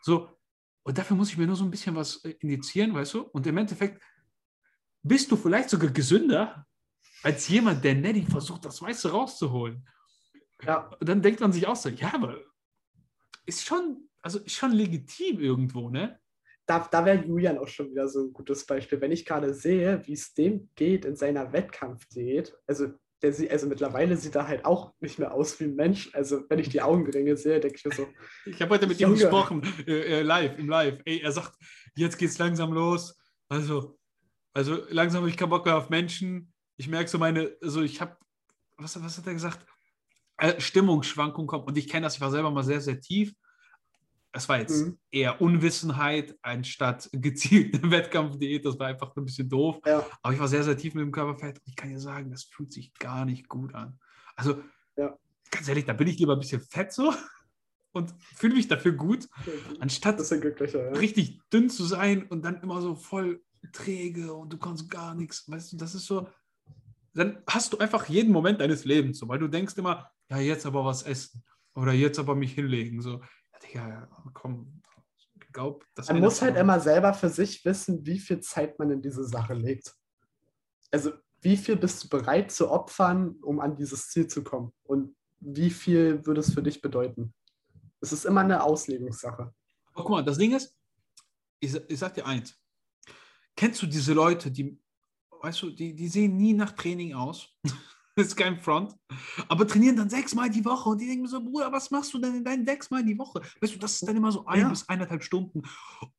[0.00, 0.28] So,
[0.82, 3.22] und dafür muss ich mir nur so ein bisschen was äh, injizieren, weißt du?
[3.22, 4.02] Und im Endeffekt
[5.02, 6.66] bist du vielleicht sogar gesünder
[7.22, 9.86] als jemand, der Neddy versucht, das meiste rauszuholen.
[10.64, 12.38] Ja, Und dann denkt man sich auch so, ja, aber
[13.46, 16.20] ist schon, also ist schon legitim irgendwo, ne?
[16.66, 19.00] Da, da wäre Julian auch schon wieder so ein gutes Beispiel.
[19.00, 22.88] Wenn ich gerade sehe, wie es dem geht in seiner Wettkampfdiät, also
[23.22, 26.10] der also mittlerweile sieht er halt auch nicht mehr aus wie ein Mensch.
[26.12, 28.08] Also wenn ich die Augenringe sehe, denke ich mir so.
[28.46, 30.98] Ich habe heute mit ihm gesprochen, äh, äh, live, im Live.
[31.04, 31.56] Ey, er sagt,
[31.94, 33.16] jetzt geht's langsam los.
[33.48, 33.98] Also,
[34.52, 36.52] also langsam habe ich keinen Bock mehr auf Menschen.
[36.76, 38.16] Ich merke so meine, also ich habe,
[38.76, 39.64] was, was hat er gesagt?
[40.38, 41.64] Äh, Stimmungsschwankungen kommen.
[41.64, 43.32] Und ich kenne das, ich war selber mal sehr, sehr tief.
[44.34, 44.98] Es war jetzt Mhm.
[45.10, 48.64] eher Unwissenheit anstatt gezielte Wettkampfdiät.
[48.64, 49.78] Das war einfach ein bisschen doof.
[49.86, 52.30] Ja, Aber ich war sehr, sehr tief mit dem Körperfett und ich kann dir sagen,
[52.30, 53.98] das fühlt sich gar nicht gut an.
[54.36, 54.62] Also,
[54.96, 55.16] Ja.
[55.50, 57.12] ganz ehrlich, da bin ich lieber ein bisschen fett so
[57.92, 59.28] und fühle mich dafür gut,
[59.80, 60.82] anstatt das sind glücklicher.
[60.92, 60.98] Ja.
[60.98, 65.48] richtig dünn zu sein und dann immer so voll träge und du kannst gar nichts.
[65.48, 66.26] Weißt du, das ist so.
[67.14, 70.64] Dann hast du einfach jeden Moment deines Lebens so, weil du denkst immer, ja, jetzt
[70.64, 73.02] aber was essen oder jetzt aber mich hinlegen.
[73.02, 73.20] So,
[73.72, 74.82] ja, komm,
[75.52, 79.02] glaub, das Man muss halt immer selber für sich wissen, wie viel Zeit man in
[79.02, 79.94] diese Sache legt.
[80.90, 84.72] Also wie viel bist du bereit zu opfern, um an dieses Ziel zu kommen?
[84.84, 87.34] Und wie viel würde es für dich bedeuten?
[88.00, 89.52] Es ist immer eine Auslegungssache.
[89.94, 90.76] Aber guck mal, das Ding ist,
[91.60, 92.58] ich, ich sag dir eins.
[93.56, 94.78] Kennst du diese Leute, die,
[95.42, 97.48] weißt du, die, die sehen nie nach Training aus?
[98.14, 98.94] das ist kein Front.
[99.48, 102.18] Aber trainieren dann sechsmal die Woche und die denken mir so, Bruder, was machst du
[102.18, 103.40] denn in deinen sechsmal die Woche?
[103.60, 104.68] Weißt du, das ist dann immer so ein Ja.
[104.68, 105.62] bis eineinhalb Stunden.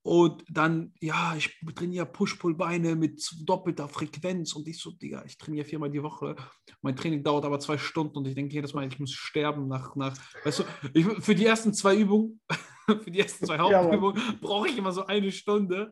[0.02, 5.66] Und dann, ja, ich trainiere Push-Pull-Beine mit doppelter Frequenz und ich so, Digga, ich trainiere
[5.66, 6.36] viermal die Woche.
[6.82, 9.96] Mein Training dauert aber zwei Stunden und ich denke jedes Mal, ich muss sterben nach,
[9.96, 10.14] nach
[10.44, 10.64] weißt du,
[10.94, 12.40] ich, für die ersten zwei Übungen,
[12.86, 13.84] für die ersten zwei Ja.
[13.84, 15.92] Hauptübungen brauche ich immer so eine Stunde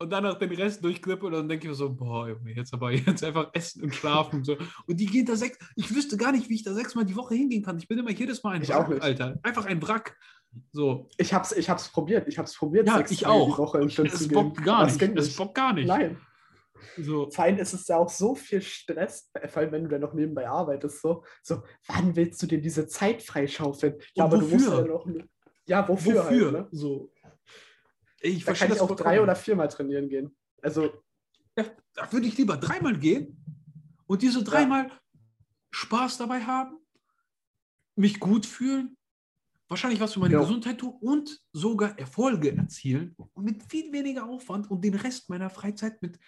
[0.00, 2.90] und danach den Rest durchklippe und dann denke ich mir so, boah, Junge, jetzt aber
[2.92, 4.56] jetzt einfach essen und schlafen und so.
[4.86, 7.34] Und die gehen da sechs, ich wüsste gar nicht, wie ich da sechsmal die Woche
[7.34, 7.76] hingehen kann.
[7.78, 9.02] Ich bin immer jedes Mal ein Ich Wrack, nicht.
[9.02, 9.38] Alter.
[9.42, 10.16] Einfach ein Wrack.
[10.72, 11.08] So.
[11.18, 12.26] Ich hab's, ich hab's probiert.
[12.28, 13.52] Ich hab's probiert, Ja, sechs ich auch.
[13.52, 15.00] die Woche im Gym Es bockt gar nicht.
[15.02, 15.86] Es bockt gar nicht.
[15.86, 16.18] Nein.
[16.96, 17.30] So.
[17.30, 20.14] Vor allem ist es ja auch so viel Stress, vor allem wenn du dann noch
[20.14, 23.96] nebenbei arbeitest, so, so wann willst du dir diese Zeit freischaufeln?
[24.14, 24.80] Ja, Und aber du musst wofür?
[24.80, 25.06] ja noch.
[25.66, 26.24] Ja, wofür?
[26.24, 26.44] Wofür?
[26.46, 26.68] Halt, ne?
[26.72, 27.12] So.
[28.20, 30.36] Ich Da kann ich auch drei oder viermal trainieren gehen.
[30.62, 31.02] Also,
[31.54, 33.42] Da würde ich lieber dreimal gehen
[34.06, 34.90] und diese dreimal
[35.72, 36.76] Spaß dabei haben,
[37.96, 38.96] mich gut fühlen,
[39.68, 40.40] wahrscheinlich was für meine Ja.
[40.40, 45.50] Gesundheit tun und sogar Erfolge erzielen und mit viel weniger Aufwand und den Rest meiner
[45.50, 46.18] Freizeit mit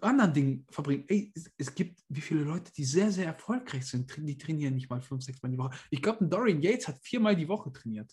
[0.00, 1.04] anderen Dingen verbringen.
[1.08, 4.90] Ey, es, es gibt wie viele Leute, die sehr, sehr erfolgreich sind, die trainieren nicht
[4.90, 5.76] mal fünf, sechs Mal die Woche.
[5.90, 8.12] Ich glaube, Dorian Yates hat viermal die Woche trainiert.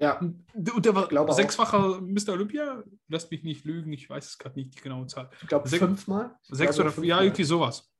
[0.00, 1.36] Ja, Und der war Glaube auch.
[1.36, 2.30] sechsfacher Mr.
[2.30, 2.82] Olympia.
[3.08, 5.28] Lasst mich nicht lügen, ich weiß es gerade nicht die genaue Zahl.
[5.42, 6.34] ich glaube Sech- fünfmal.
[6.48, 7.24] Sechs glaube, oder ja, fünfmal.
[7.24, 7.92] irgendwie sowas.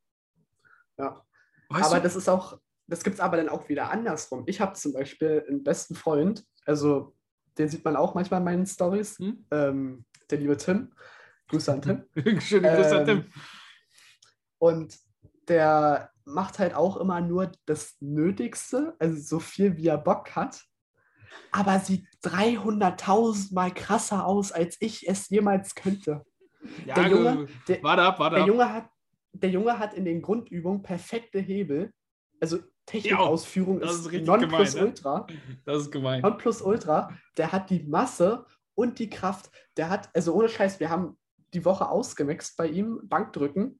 [0.98, 1.24] Ja.
[1.68, 2.02] Weißt aber du?
[2.02, 4.44] das ist auch, das gibt es aber dann auch wieder andersrum.
[4.46, 7.14] Ich habe zum Beispiel einen besten Freund, also
[7.58, 9.44] den sieht man auch manchmal in meinen Stories, Hm?
[9.50, 10.92] ähm, der liebe Tim.
[11.48, 12.04] Grüße an Tim.
[12.40, 13.32] Schöne Grüße an Ähm, Tim.
[14.58, 14.98] Und
[15.48, 20.64] der macht halt auch immer nur das Nötigste, also so viel wie er Bock hat,
[21.52, 26.24] aber sieht 300.000 Mal krasser aus, als ich es jemals könnte.
[26.86, 28.48] Ja, der Junge- der- warte ab, warte Der ab.
[28.48, 28.88] Junge hat,
[29.32, 31.92] der Junge hat in den Grundübungen perfekte Hebel,
[32.40, 34.88] also Technikausführung das ist, ist Nonplus gemein, ne?
[34.90, 35.26] Ultra.
[35.64, 36.20] Das ist gemein.
[36.22, 39.50] Nonplus Ultra, der hat die Masse und die Kraft.
[39.76, 41.16] Der hat, also ohne Scheiß, wir haben
[41.54, 43.79] die Woche ausgemixt bei ihm, Bankdrücken.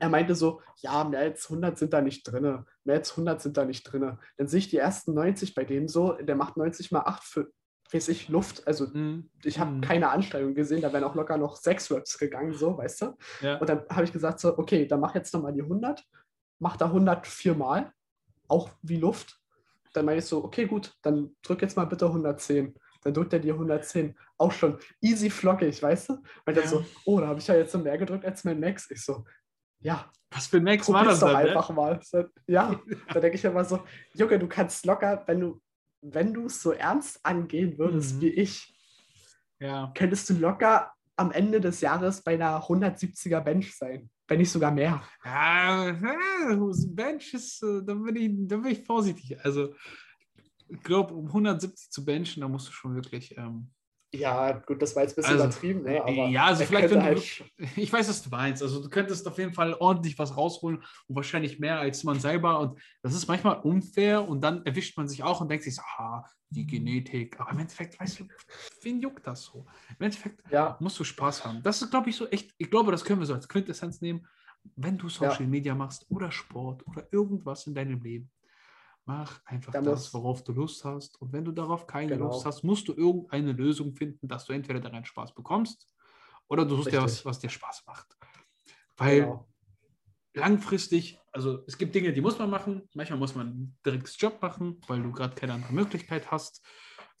[0.00, 2.64] Er meinte so, ja, mehr als 100 sind da nicht drin.
[2.84, 4.18] Mehr als 100 sind da nicht drin.
[4.36, 7.52] Dann sehe ich die ersten 90 bei dem so, der macht 90 mal 8 für,
[7.92, 8.66] weiß ich, Luft.
[8.66, 9.30] Also Mhm.
[9.44, 9.80] ich habe Mhm.
[9.82, 13.16] keine Anstrengung gesehen, da wären auch locker noch 6 Reps gegangen, so, weißt du?
[13.42, 13.58] Ja.
[13.58, 16.02] Und dann habe ich gesagt so, okay, dann mach jetzt nochmal die 100,
[16.58, 17.92] mach da 100 viermal,
[18.48, 19.38] auch wie Luft.
[19.92, 22.74] Dann meine ich so, okay, gut, dann drück jetzt mal bitte 110.
[23.02, 24.16] Dann drückt er die 110.
[24.38, 26.12] Auch schon easy flockig, weißt du?
[26.14, 26.66] Und dann Ja.
[26.66, 28.90] so, oh, da habe ich ja jetzt so mehr gedrückt als mein Max.
[28.90, 29.24] Ich so,
[29.82, 31.36] ja, Was für ein Max war das doch dann?
[31.36, 32.00] einfach mal.
[32.02, 32.80] So, ja,
[33.12, 33.80] da denke ich immer so,
[34.14, 35.60] Junge, du kannst locker, wenn du
[36.04, 38.20] wenn du es so ernst angehen würdest Mhm.
[38.22, 38.74] wie ich,
[39.60, 39.68] Ne?
[39.68, 39.92] Ja.
[39.96, 44.72] könntest du locker am Ende des Jahres bei einer 170er Bench sein, wenn nicht sogar
[44.72, 45.00] mehr.
[45.24, 46.56] Ja, ja,
[46.88, 49.38] Bench ist, äh, da bin, ich, da bin ich vorsichtig.
[49.44, 49.74] Also,
[50.68, 53.36] ich glaube, um 170 zu benchen, da musst du schon wirklich.
[53.36, 53.70] Ähm,
[54.14, 56.02] Ja, gut, das war jetzt ein bisschen Also, übertrieben, ne?
[56.02, 57.44] aber ja, also vielleicht, wenn du, halt,
[57.76, 58.62] ich weiß, was du meinst.
[58.62, 62.60] Also, du könntest auf jeden Fall ordentlich was rausholen und wahrscheinlich mehr als man selber.
[62.60, 65.82] Und das ist manchmal unfair und dann erwischt man sich auch und denkt sich so,
[65.96, 67.40] ah, die Genetik.
[67.40, 68.28] Aber im Endeffekt, weißt du,
[68.82, 69.66] wen juckt das so?
[69.98, 71.62] Im Endeffekt ja, musst du Spaß haben.
[71.62, 74.26] Das ist, glaube ich, so echt, ich glaube, das können wir so als Quintessenz nehmen,
[74.76, 78.30] wenn du Social Media machst oder Sport oder irgendwas in deinem Leben.
[79.04, 81.20] Mach einfach Da das, worauf du Lust hast.
[81.20, 82.26] Und wenn du darauf keine Genau.
[82.26, 85.88] Lust hast, musst du irgendeine Lösung finden, dass du entweder daran Spaß bekommst
[86.48, 88.16] oder du suchst dir was, was dir Spaß macht.
[88.96, 89.48] Weil Genau.
[90.34, 92.88] langfristig, also es gibt Dinge, die muss man machen.
[92.94, 96.64] Manchmal muss man direkt Job machen, weil du gerade keine andere Möglichkeit hast.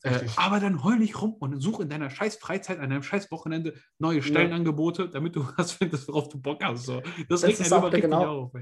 [0.04, 3.30] Äh, aber dann heul nicht rum und such in deiner scheiß Freizeit, an deinem scheiß
[3.30, 6.86] Wochenende neue Stellenangebote, damit du was findest, worauf du Bock hast.
[6.86, 7.00] So.
[7.00, 8.52] Das, Das regt ist auch der genau- auf.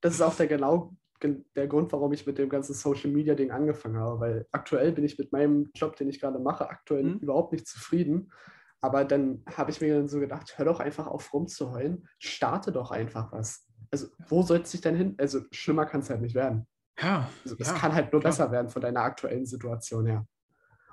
[0.00, 3.34] Das ist auch der genau gen- der Grund, warum ich mit dem ganzen Social Media
[3.34, 7.04] Ding angefangen habe, weil aktuell bin ich mit meinem Job, den ich gerade mache, aktuell
[7.04, 7.18] Mhm.
[7.18, 8.32] überhaupt nicht zufrieden.
[8.80, 12.90] Aber dann habe ich mir dann so gedacht, hör doch einfach auf rumzuheulen, starte doch
[12.90, 13.66] einfach was.
[13.90, 15.14] Also wo soll es sich denn hin?
[15.18, 16.66] Also schlimmer kann es halt nicht werden.
[16.98, 18.30] Ja, Also, es ja, kann halt nur klar.
[18.30, 20.26] besser werden von deiner aktuellen Situation her.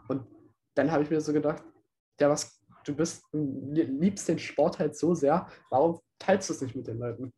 [0.07, 0.25] Und
[0.75, 1.63] dann habe ich mir so gedacht,
[2.19, 6.75] ja, was, du bist, liebst den Sport halt so sehr, warum teilst du es nicht
[6.75, 7.33] mit den Leuten?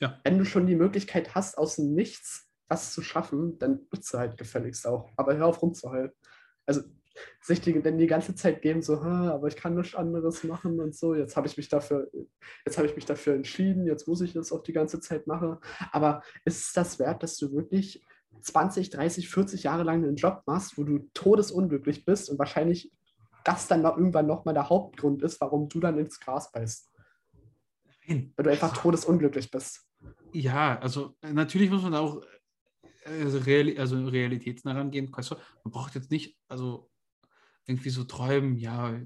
[0.00, 0.18] Ja.
[0.24, 4.36] Wenn du schon die Möglichkeit hast, aus dem Nichts was zu schaffen, dann nutze halt
[4.38, 5.10] gefälligst auch.
[5.16, 6.12] Aber hör auf rumzuheulen.
[6.66, 6.82] Also
[7.42, 10.80] sich die, denn die ganze Zeit geben, so, "Hä, aber ich kann nichts anderes machen
[10.80, 11.14] und so.
[11.14, 12.10] Jetzt habe ich mich dafür,
[12.64, 15.58] jetzt habe ich mich dafür entschieden, jetzt muss ich das auch die ganze Zeit machen.
[15.90, 18.04] Aber ist es das wert, dass du wirklich
[18.40, 22.92] 20, 30, 40 Jahre lang einen Job machst, wo du todesunglücklich bist und wahrscheinlich
[23.44, 26.88] das dann noch irgendwann nochmal der Hauptgrund ist, warum du dann ins Gras beißt.
[28.06, 28.32] Nein.
[28.36, 29.89] Weil du einfach todesunglücklich bist.
[30.32, 32.22] Ja, also äh, natürlich muss man auch
[33.04, 35.12] äh, reali also realitätsnah rangehen.
[35.12, 36.90] Weißt du, man braucht jetzt nicht, also
[37.66, 39.00] irgendwie so träumen, ja,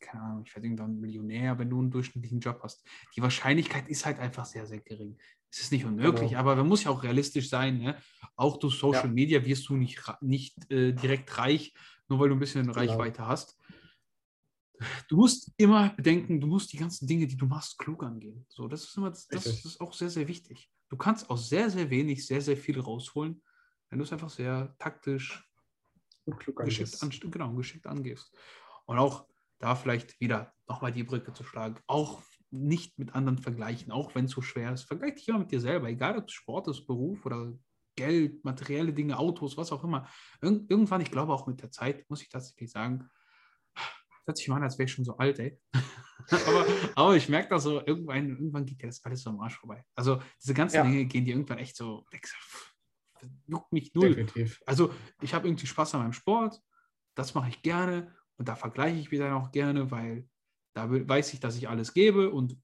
[0.00, 2.86] keine Ahnung, ich werde irgendwann Millionär, wenn du einen durchschnittlichen Job hast.
[3.16, 5.18] Die Wahrscheinlichkeit ist halt einfach sehr, sehr gering.
[5.50, 6.40] Es ist nicht unmöglich, Genau.
[6.40, 7.78] aber man muss ja auch realistisch sein.
[7.78, 7.96] Ne?
[8.36, 9.12] Auch durch Social Ja.
[9.12, 11.74] Media wirst du nicht, nicht äh, direkt reich,
[12.08, 12.74] nur weil du ein bisschen Genau.
[12.74, 13.58] Reichweite hast.
[15.08, 18.44] Du musst immer bedenken, du musst die ganzen Dinge, die du machst, klug angehen.
[18.48, 20.70] So, das ist immer, das, das ist auch sehr, sehr wichtig.
[20.88, 23.42] Du kannst aus sehr, sehr wenig sehr, sehr viel rausholen,
[23.90, 25.48] wenn du es einfach sehr taktisch,
[26.24, 27.24] Und klug geschickt, angehst.
[27.24, 28.34] an, genau, geschickt angehst.
[28.86, 29.26] Und auch
[29.58, 31.80] da vielleicht wieder nochmal die Brücke zu schlagen.
[31.86, 34.84] Auch nicht mit anderen vergleichen, auch wenn es so schwer ist.
[34.84, 37.52] Vergleich dich immer mit dir selber, egal ob es Sport ist, Beruf oder
[37.96, 40.08] Geld, materielle Dinge, Autos, was auch immer.
[40.42, 43.08] Irg irgendwann, ich glaube auch mit der Zeit, muss ich tatsächlich sagen,
[44.26, 45.58] hört sich mal an, als wäre ich schon so alt, ey.
[46.46, 49.56] aber, aber ich merke da so, irgendwann, irgendwann geht dir das alles so am Arsch
[49.58, 49.84] vorbei.
[49.94, 50.82] Also diese ganzen Ja.
[50.84, 52.04] Dinge gehen dir irgendwann echt so,
[53.46, 54.08] juckt mich null.
[54.08, 54.62] Definitiv.
[54.66, 56.60] Also ich habe irgendwie Spaß an meinem Sport,
[57.14, 60.28] das mache ich gerne und da vergleiche ich mich dann auch gerne, weil
[60.74, 62.56] da we- weiß ich, dass ich alles gebe und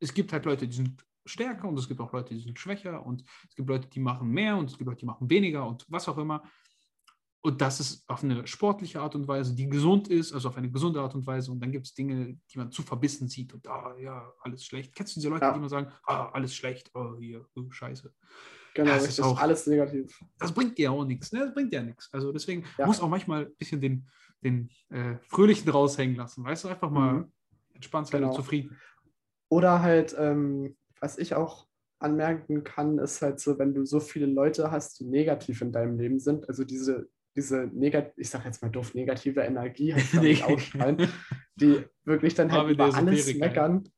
[0.00, 3.04] es gibt halt Leute, die sind stärker und es gibt auch Leute, die sind schwächer
[3.04, 5.84] und es gibt Leute, die machen mehr und es gibt Leute, die machen weniger und
[5.88, 6.42] was auch immer.
[7.40, 10.70] Und das ist auf eine sportliche Art und Weise, die gesund ist, also auf eine
[10.70, 11.52] gesunde Art und Weise.
[11.52, 14.94] Und dann gibt es Dinge, die man zu verbissen sieht und ah, ja, alles schlecht.
[14.94, 15.52] Kennst du diese Leute, Ja.
[15.52, 18.12] die immer sagen, ah, alles schlecht, oh, hier, oh, scheiße.
[18.74, 20.20] Genau, Ja, es ist auch- Alles negativ.
[20.38, 21.30] das bringt dir auch nichts.
[21.32, 21.40] Ne?
[21.40, 22.08] Das bringt ja nichts.
[22.12, 22.86] Also deswegen Ja.
[22.86, 24.08] muss auch manchmal ein bisschen den,
[24.42, 26.42] den äh, Fröhlichen raushängen lassen.
[26.44, 27.32] Weißt du, einfach mal Mhm.
[27.74, 28.36] entspannt sein und Genau.
[28.36, 28.76] zufrieden.
[29.48, 31.68] Oder halt, ähm, was ich auch
[32.00, 35.98] anmerken kann, ist halt so, wenn du so viele Leute hast, die negativ in deinem
[35.98, 37.08] Leben sind, also diese,
[37.38, 41.08] diese negat ich sag jetzt mal doof, negative Energie halt ausstrahlen,
[41.54, 43.88] die wirklich dann halt über alles meckern.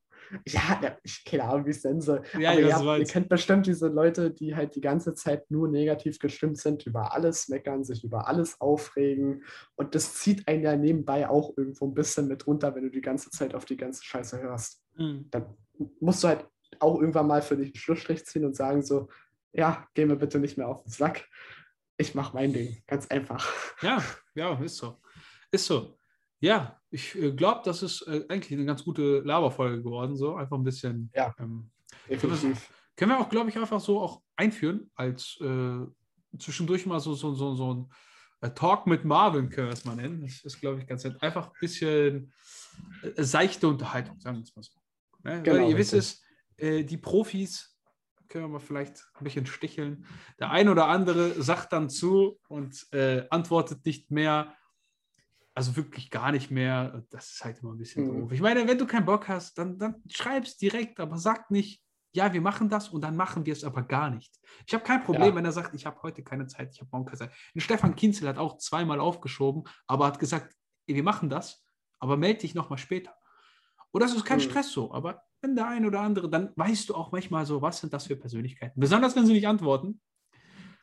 [0.47, 2.21] Ja, ja, ich keine Ahnung, wie es denn soll.
[2.39, 5.67] Ja, Aber ja, ihr, so kennt bestimmt diese Leute, die halt die ganze Zeit nur
[5.67, 9.43] negativ gestimmt sind, über alles meckern, sich über alles aufregen.
[9.75, 13.01] Und das zieht einen ja nebenbei auch irgendwo ein bisschen mit runter, wenn du die
[13.01, 14.81] ganze Zeit auf die ganze Scheiße hörst.
[14.95, 15.27] Mhm.
[15.31, 15.45] Dann
[15.99, 16.47] musst du halt
[16.79, 19.09] auch irgendwann mal für dich einen Schlussstrich ziehen und sagen so,
[19.51, 21.27] ja, geh mir bitte nicht mehr auf den Sack.
[22.01, 22.81] Ich mach mein Ding.
[22.87, 23.47] Ganz einfach.
[23.83, 24.99] Ja, ja, ist so.
[25.51, 25.99] Ist so.
[26.39, 30.15] Ja, ich äh, glaube, das ist äh, eigentlich eine ganz gute Laberfolge geworden.
[30.17, 31.11] So einfach ein bisschen.
[31.13, 31.35] Ja.
[31.37, 31.69] Ähm,
[32.09, 32.69] Definitiv.
[32.95, 35.85] können wir auch, glaube ich, einfach so auch einführen, als äh,
[36.39, 37.93] zwischendurch mal so, so, so, so ein
[38.41, 40.21] äh, Talk mit Marvin, können wir es mal nennen.
[40.21, 41.21] Das ist, glaube ich, ganz nett.
[41.21, 42.33] Einfach ein bisschen
[43.03, 44.71] äh, seichte Unterhaltung, sagen wir es mal so.
[45.23, 45.43] Ne?
[45.43, 46.23] Genau, Weil ihr wisst es,
[46.57, 47.70] äh, die Profis
[48.31, 50.05] können wir mal vielleicht ein bisschen sticheln.
[50.39, 54.55] Der ein oder andere sagt dann zu und äh, antwortet nicht mehr.
[55.53, 57.03] Also wirklich gar nicht mehr.
[57.09, 58.21] Das ist halt immer ein bisschen Mhm.
[58.21, 58.31] doof.
[58.31, 62.31] Ich meine, wenn du keinen Bock hast, dann, dann schreib's direkt, aber sag nicht, ja,
[62.33, 64.33] wir machen das und dann machen wir es aber gar nicht.
[64.65, 65.35] Ich habe kein Problem, Ja.
[65.35, 67.31] wenn er sagt, ich habe heute keine Zeit, ich habe morgen keine Zeit.
[67.53, 70.55] Und Stefan Kinzel hat auch zweimal aufgeschoben, aber hat gesagt,
[70.87, 71.63] wir machen das,
[71.99, 73.13] aber melde dich nochmal später.
[73.93, 74.43] Oder es ist kein Mhm.
[74.43, 77.79] Stress so, aber wenn der ein oder andere, dann weißt du auch manchmal so, was
[77.79, 78.79] sind das für Persönlichkeiten.
[78.79, 79.99] Besonders wenn sie nicht antworten.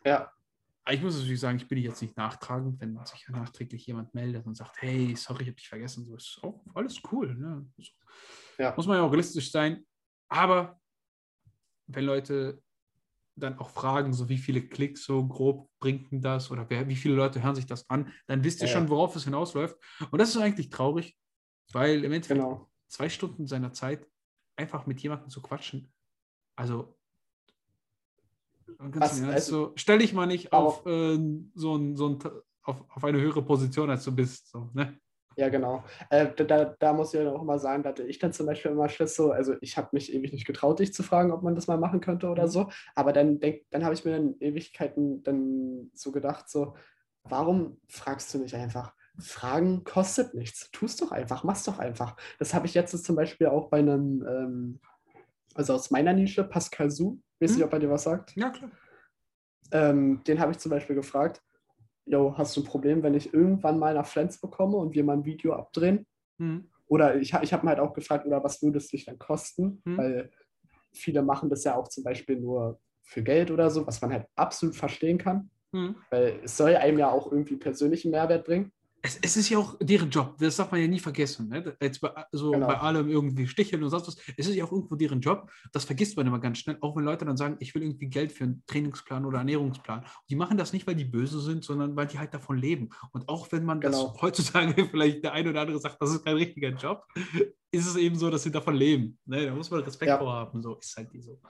[0.04, 0.32] Ja,
[0.90, 4.54] Ich muss natürlich sagen, ich bin jetzt nicht nachtragend, wenn sich nachträglich jemand meldet und
[4.56, 6.04] sagt, hey, sorry, ich habe dich vergessen.
[6.04, 7.34] So ist auch alles cool.
[7.34, 7.66] Ne?
[7.76, 7.82] So.
[8.58, 8.74] Ja.
[8.76, 9.84] Muss man ja auch realistisch sein.
[10.28, 10.80] Aber
[11.86, 12.62] wenn Leute
[13.36, 16.96] dann auch fragen, so wie viele Klicks so grob bringt denn das oder wer, wie
[16.96, 19.76] viele Leute hören sich das an, dann wisst ihr Ja, schon, worauf es hinausläuft.
[20.10, 21.16] Und das ist eigentlich traurig,
[21.72, 22.68] weil im Endeffekt Genau.
[22.88, 24.06] zwei Stunden seiner Zeit
[24.58, 25.90] einfach mit jemandem zu quatschen.
[26.56, 26.96] Also,
[28.78, 31.16] Was- also- so, stell dich mal nicht auf, äh,
[31.54, 32.18] so ein, so ein,
[32.62, 34.50] auf, auf eine höhere Position, als du bist.
[34.50, 34.98] So, ne?
[35.36, 35.84] Ja, genau.
[36.10, 38.72] Äh, da- da, muss ich ja auch mal sagen, da hatte ich dann zum Beispiel
[38.72, 41.54] immer Schiss so, also ich habe mich ewig nicht getraut, dich zu fragen, ob man
[41.54, 42.50] das mal machen könnte oder Mhm.
[42.50, 42.70] so.
[42.96, 46.76] Aber dann denk, dann habe ich mir dann Ewigkeiten dann so gedacht, so,
[47.22, 48.94] warum fragst du nicht einfach?
[49.18, 50.70] Fragen kostet nichts.
[50.70, 52.16] Tust doch einfach, mach's doch einfach.
[52.38, 54.80] Das habe ich jetzt zum Beispiel auch bei einem, ähm,
[55.54, 57.64] also aus meiner Nische, Pascal Su, weiß nicht, Mhm.
[57.64, 58.36] ob er dir was sagt.
[58.36, 58.70] Ja, klar.
[59.72, 61.42] Ähm, den habe ich zum Beispiel gefragt,
[62.06, 65.14] yo, hast du ein Problem, wenn ich irgendwann mal nach Flens bekomme und wir mal
[65.16, 66.06] ein Video abdrehen?
[66.38, 66.70] Mhm.
[66.86, 69.82] Oder ich, ich habe mir halt auch gefragt, oder was würde es dich dann kosten?
[69.84, 69.98] Hm.
[69.98, 70.30] Weil
[70.94, 74.26] viele machen das ja auch zum Beispiel nur für Geld oder so, was man halt
[74.36, 75.50] absolut verstehen kann.
[75.72, 75.96] Mhm.
[76.10, 78.72] Weil es soll einem ja auch irgendwie persönlichen Mehrwert bringen.
[79.00, 81.48] Es, es ist ja auch deren Job, das darf man ja nie vergessen.
[81.48, 81.76] Ne?
[81.80, 82.66] Jetzt bei, so Genau.
[82.66, 84.16] bei allem irgendwie sticheln und sonst was.
[84.36, 85.48] Es ist ja auch irgendwo deren Job.
[85.72, 88.32] Das vergisst man immer ganz schnell, auch wenn Leute dann sagen, ich will irgendwie Geld
[88.32, 90.04] für einen Trainingsplan oder Ernährungsplan.
[90.28, 92.88] Die machen das nicht, weil die böse sind, sondern weil die halt davon leben.
[93.12, 94.08] Und auch wenn man Genau.
[94.08, 97.04] das heutzutage vielleicht der eine oder andere sagt, das ist kein richtiger Job,
[97.70, 99.16] ist es eben so, dass sie davon leben.
[99.26, 99.46] Ne?
[99.46, 100.18] Da muss man Respekt Ja.
[100.18, 100.60] vor haben.
[100.60, 101.40] So ist halt die so.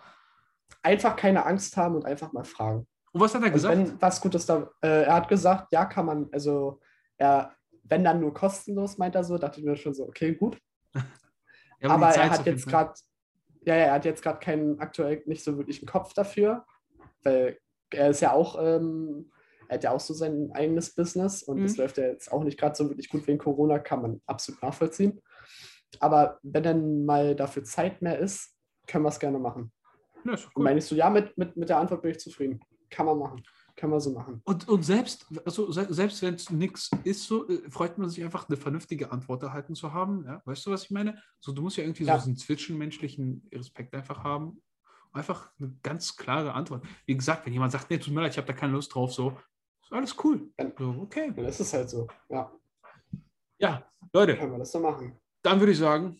[0.82, 2.86] Einfach keine Angst haben und einfach mal fragen.
[3.12, 3.76] Und was hat er Und gesagt?
[3.78, 6.80] wenn was Gutes da, äh, er hat gesagt, ja, kann man, also
[7.18, 7.54] er,
[7.84, 10.58] wenn dann nur kostenlos, meint er so, dachte ich mir schon so, okay, gut.
[11.80, 12.94] Ja, aber er hat jetzt gerade,
[13.64, 16.64] ja, ja, er hat jetzt gerade keinen aktuell nicht so wirklich einen Kopf dafür,
[17.22, 17.58] weil
[17.90, 19.30] er ist ja auch, ähm,
[19.68, 21.78] er hat ja auch so sein eigenes Business und es Mhm.
[21.82, 25.20] läuft ja jetzt auch nicht gerade so wirklich gut wegen Corona, kann man absolut nachvollziehen.
[26.00, 28.54] Aber wenn dann mal dafür Zeit mehr ist,
[28.86, 29.72] können wir es gerne machen.
[30.24, 32.60] Ja, Und ich so, ja, mit, mit, mit der Antwort bin ich zufrieden.
[32.90, 33.42] Kann man machen.
[33.78, 34.40] Kann man so machen.
[34.44, 38.24] Und, und selbst, also se- selbst wenn es nichts ist, so äh, freut man sich
[38.24, 40.24] einfach, eine vernünftige Antwort erhalten zu haben.
[40.26, 40.42] Ja?
[40.44, 41.22] Weißt du, was ich meine?
[41.38, 42.14] So, du musst ja irgendwie Ja.
[42.18, 44.60] so diesen zwischenmenschlichen Respekt einfach haben.
[45.12, 46.84] Einfach eine ganz klare Antwort.
[47.06, 49.12] Wie gesagt, wenn jemand sagt, nee, tut mir leid, ich habe da keine Lust drauf,
[49.14, 49.38] so,
[49.80, 50.50] ist alles cool.
[50.56, 51.32] Dann- So, okay.
[51.36, 52.08] Dann ist es halt so.
[52.28, 52.50] Ja,
[53.58, 55.16] Ja, Leute, können wir das so machen.
[55.42, 56.18] dann würde ich sagen,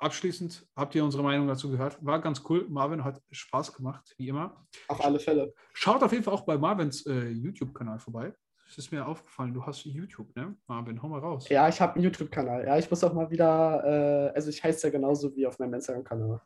[0.00, 2.04] abschließend habt ihr unsere Meinung dazu gehört.
[2.04, 2.66] War ganz cool.
[2.68, 4.66] Marvin hat Spaß gemacht, wie immer.
[4.88, 5.52] Auf alle Fälle.
[5.72, 8.34] Schaut auf jeden Fall auch bei Marvins äh, YouTube-Kanal vorbei.
[8.68, 10.56] Es ist mir aufgefallen, du hast YouTube, ne?
[10.68, 11.48] Marvin, hau mal raus.
[11.48, 12.66] Ja, ich habe einen YouTube-Kanal.
[12.66, 15.74] Ja, ich muss auch mal wieder, äh, also ich heiße ja genauso wie auf meinem
[15.74, 16.40] Instagram-Kanal.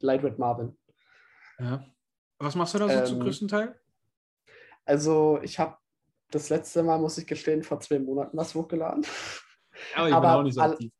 [0.00, 0.76] Lightweight Marvin.
[1.58, 1.82] Ja.
[2.38, 3.78] Was machst du da so zum Ähm, größten Teil?
[4.84, 5.76] Also ich habe
[6.30, 9.04] das letzte Mal, muss ich gestehen, vor zwei Monaten was hochgeladen,
[9.94, 10.92] Aber ich aber bin auch nicht so aktiv.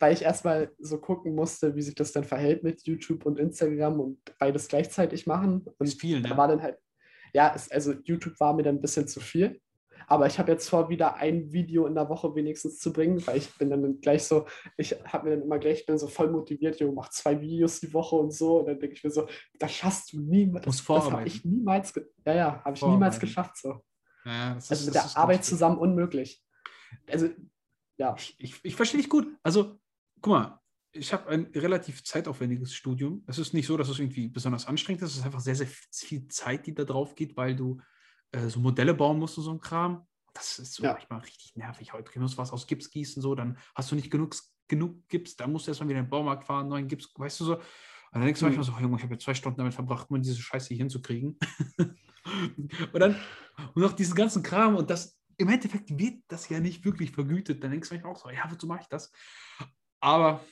[0.00, 4.00] Weil ich erstmal so gucken musste, wie sich das dann verhält mit YouTube und Instagram
[4.00, 5.64] und beides gleichzeitig machen.
[5.78, 6.36] Und Ist viel, da ne?
[6.36, 6.78] war dann halt,
[7.32, 9.60] ja, es, also YouTube war mir dann ein bisschen zu viel.
[10.06, 13.36] Aber ich habe jetzt vor, wieder ein Video in der Woche wenigstens zu bringen, weil
[13.36, 14.46] ich bin dann gleich so,
[14.76, 17.78] ich habe mir dann immer gleich, ich bin so voll motiviert, jo, mach zwei Videos
[17.78, 18.60] die Woche und so.
[18.60, 19.28] Und dann denke ich mir so,
[19.58, 20.64] das schaffst du niemals.
[20.64, 21.92] Das, das habe ich niemals,
[22.26, 23.84] ja, ja, habe ich niemals geschafft so.
[24.24, 26.42] Ja, Also ist- mit das der Arbeit zusammen unmöglich.
[27.08, 27.28] Also,
[27.98, 29.28] ja, Ich, ich verstehe dich gut.
[29.42, 29.78] Also,
[30.20, 30.60] guck mal,
[30.92, 33.22] ich habe ein relativ zeitaufwendiges Studium.
[33.26, 35.12] Es ist nicht so, dass es irgendwie besonders anstrengend ist.
[35.12, 37.80] Es ist einfach sehr, sehr viel Zeit, die da drauf geht, weil du
[38.32, 40.06] äh, so Modelle bauen musst und so ein Kram.
[40.34, 40.92] Das ist so Ja.
[40.92, 41.92] manchmal richtig nervig.
[41.92, 44.34] Heute musst du was aus Gips gießen, so, dann hast du nicht genug,
[44.68, 47.44] genug Gips, dann musst du erstmal wieder in den Baumarkt fahren, neuen Gips, weißt du
[47.44, 47.54] so.
[47.56, 47.62] Und
[48.12, 48.56] dann denkst du Hm.
[48.56, 50.78] manchmal so, oh, Junge, ich habe jetzt zwei Stunden damit verbracht, um diese Scheiße hier
[50.78, 51.38] hinzukriegen.
[51.78, 53.16] und dann
[53.74, 57.62] und noch diesen ganzen Kram und das im Endeffekt wird das ja nicht wirklich vergütet.
[57.64, 59.10] Dann denkst du manchmal auch so, ja, wozu mache ich das?
[60.00, 60.44] Aber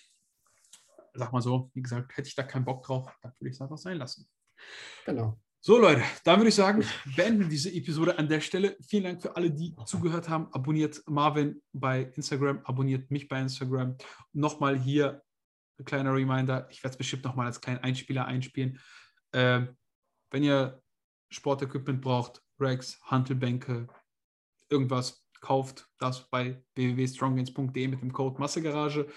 [1.14, 3.60] sag mal so, wie gesagt, hätte ich da keinen Bock drauf, dann würde ich es
[3.60, 4.28] einfach sein lassen.
[5.04, 5.38] genau.
[5.60, 6.84] So, Leute, dann würde ich sagen,
[7.16, 8.76] beenden wir diese Episode an der Stelle.
[8.80, 10.46] Vielen Dank für alle, die zugehört haben.
[10.52, 13.96] Abonniert Marvin bei Instagram, abonniert mich bei Instagram.
[14.32, 15.20] Nochmal hier
[15.78, 16.68] ein kleiner Reminder.
[16.70, 18.78] Ich werde es bestimmt nochmal als kleinen Einspieler einspielen.
[19.32, 19.76] Ähm,
[20.30, 20.80] wenn ihr
[21.30, 23.88] Sportequipment braucht, Racks, Hantelbänke,
[24.70, 29.08] irgendwas, kauft das bei www.stronggains.de mit dem Code Massegarage.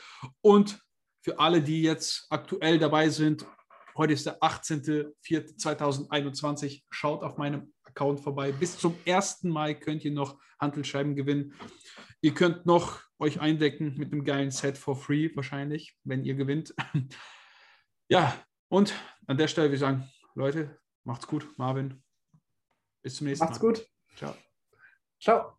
[0.41, 0.81] Und
[1.23, 3.45] für alle, die jetzt aktuell dabei sind,
[3.95, 8.51] heute ist der 18.04.2021, schaut auf meinem Account vorbei.
[8.51, 9.43] Bis zum 1.
[9.43, 11.53] Mai könnt ihr noch Hantelscheiben gewinnen.
[12.21, 16.73] Ihr könnt noch euch eindecken mit einem geilen Set for free wahrscheinlich, wenn ihr gewinnt.
[18.11, 18.93] Ja, und
[19.27, 21.47] an der Stelle würde ich sagen, Leute, macht's gut.
[21.57, 22.03] Marvin,
[23.01, 23.67] bis zum nächsten Macht's Mal.
[23.67, 23.87] gut.
[24.17, 24.35] Ciao.
[25.17, 25.57] Ciao.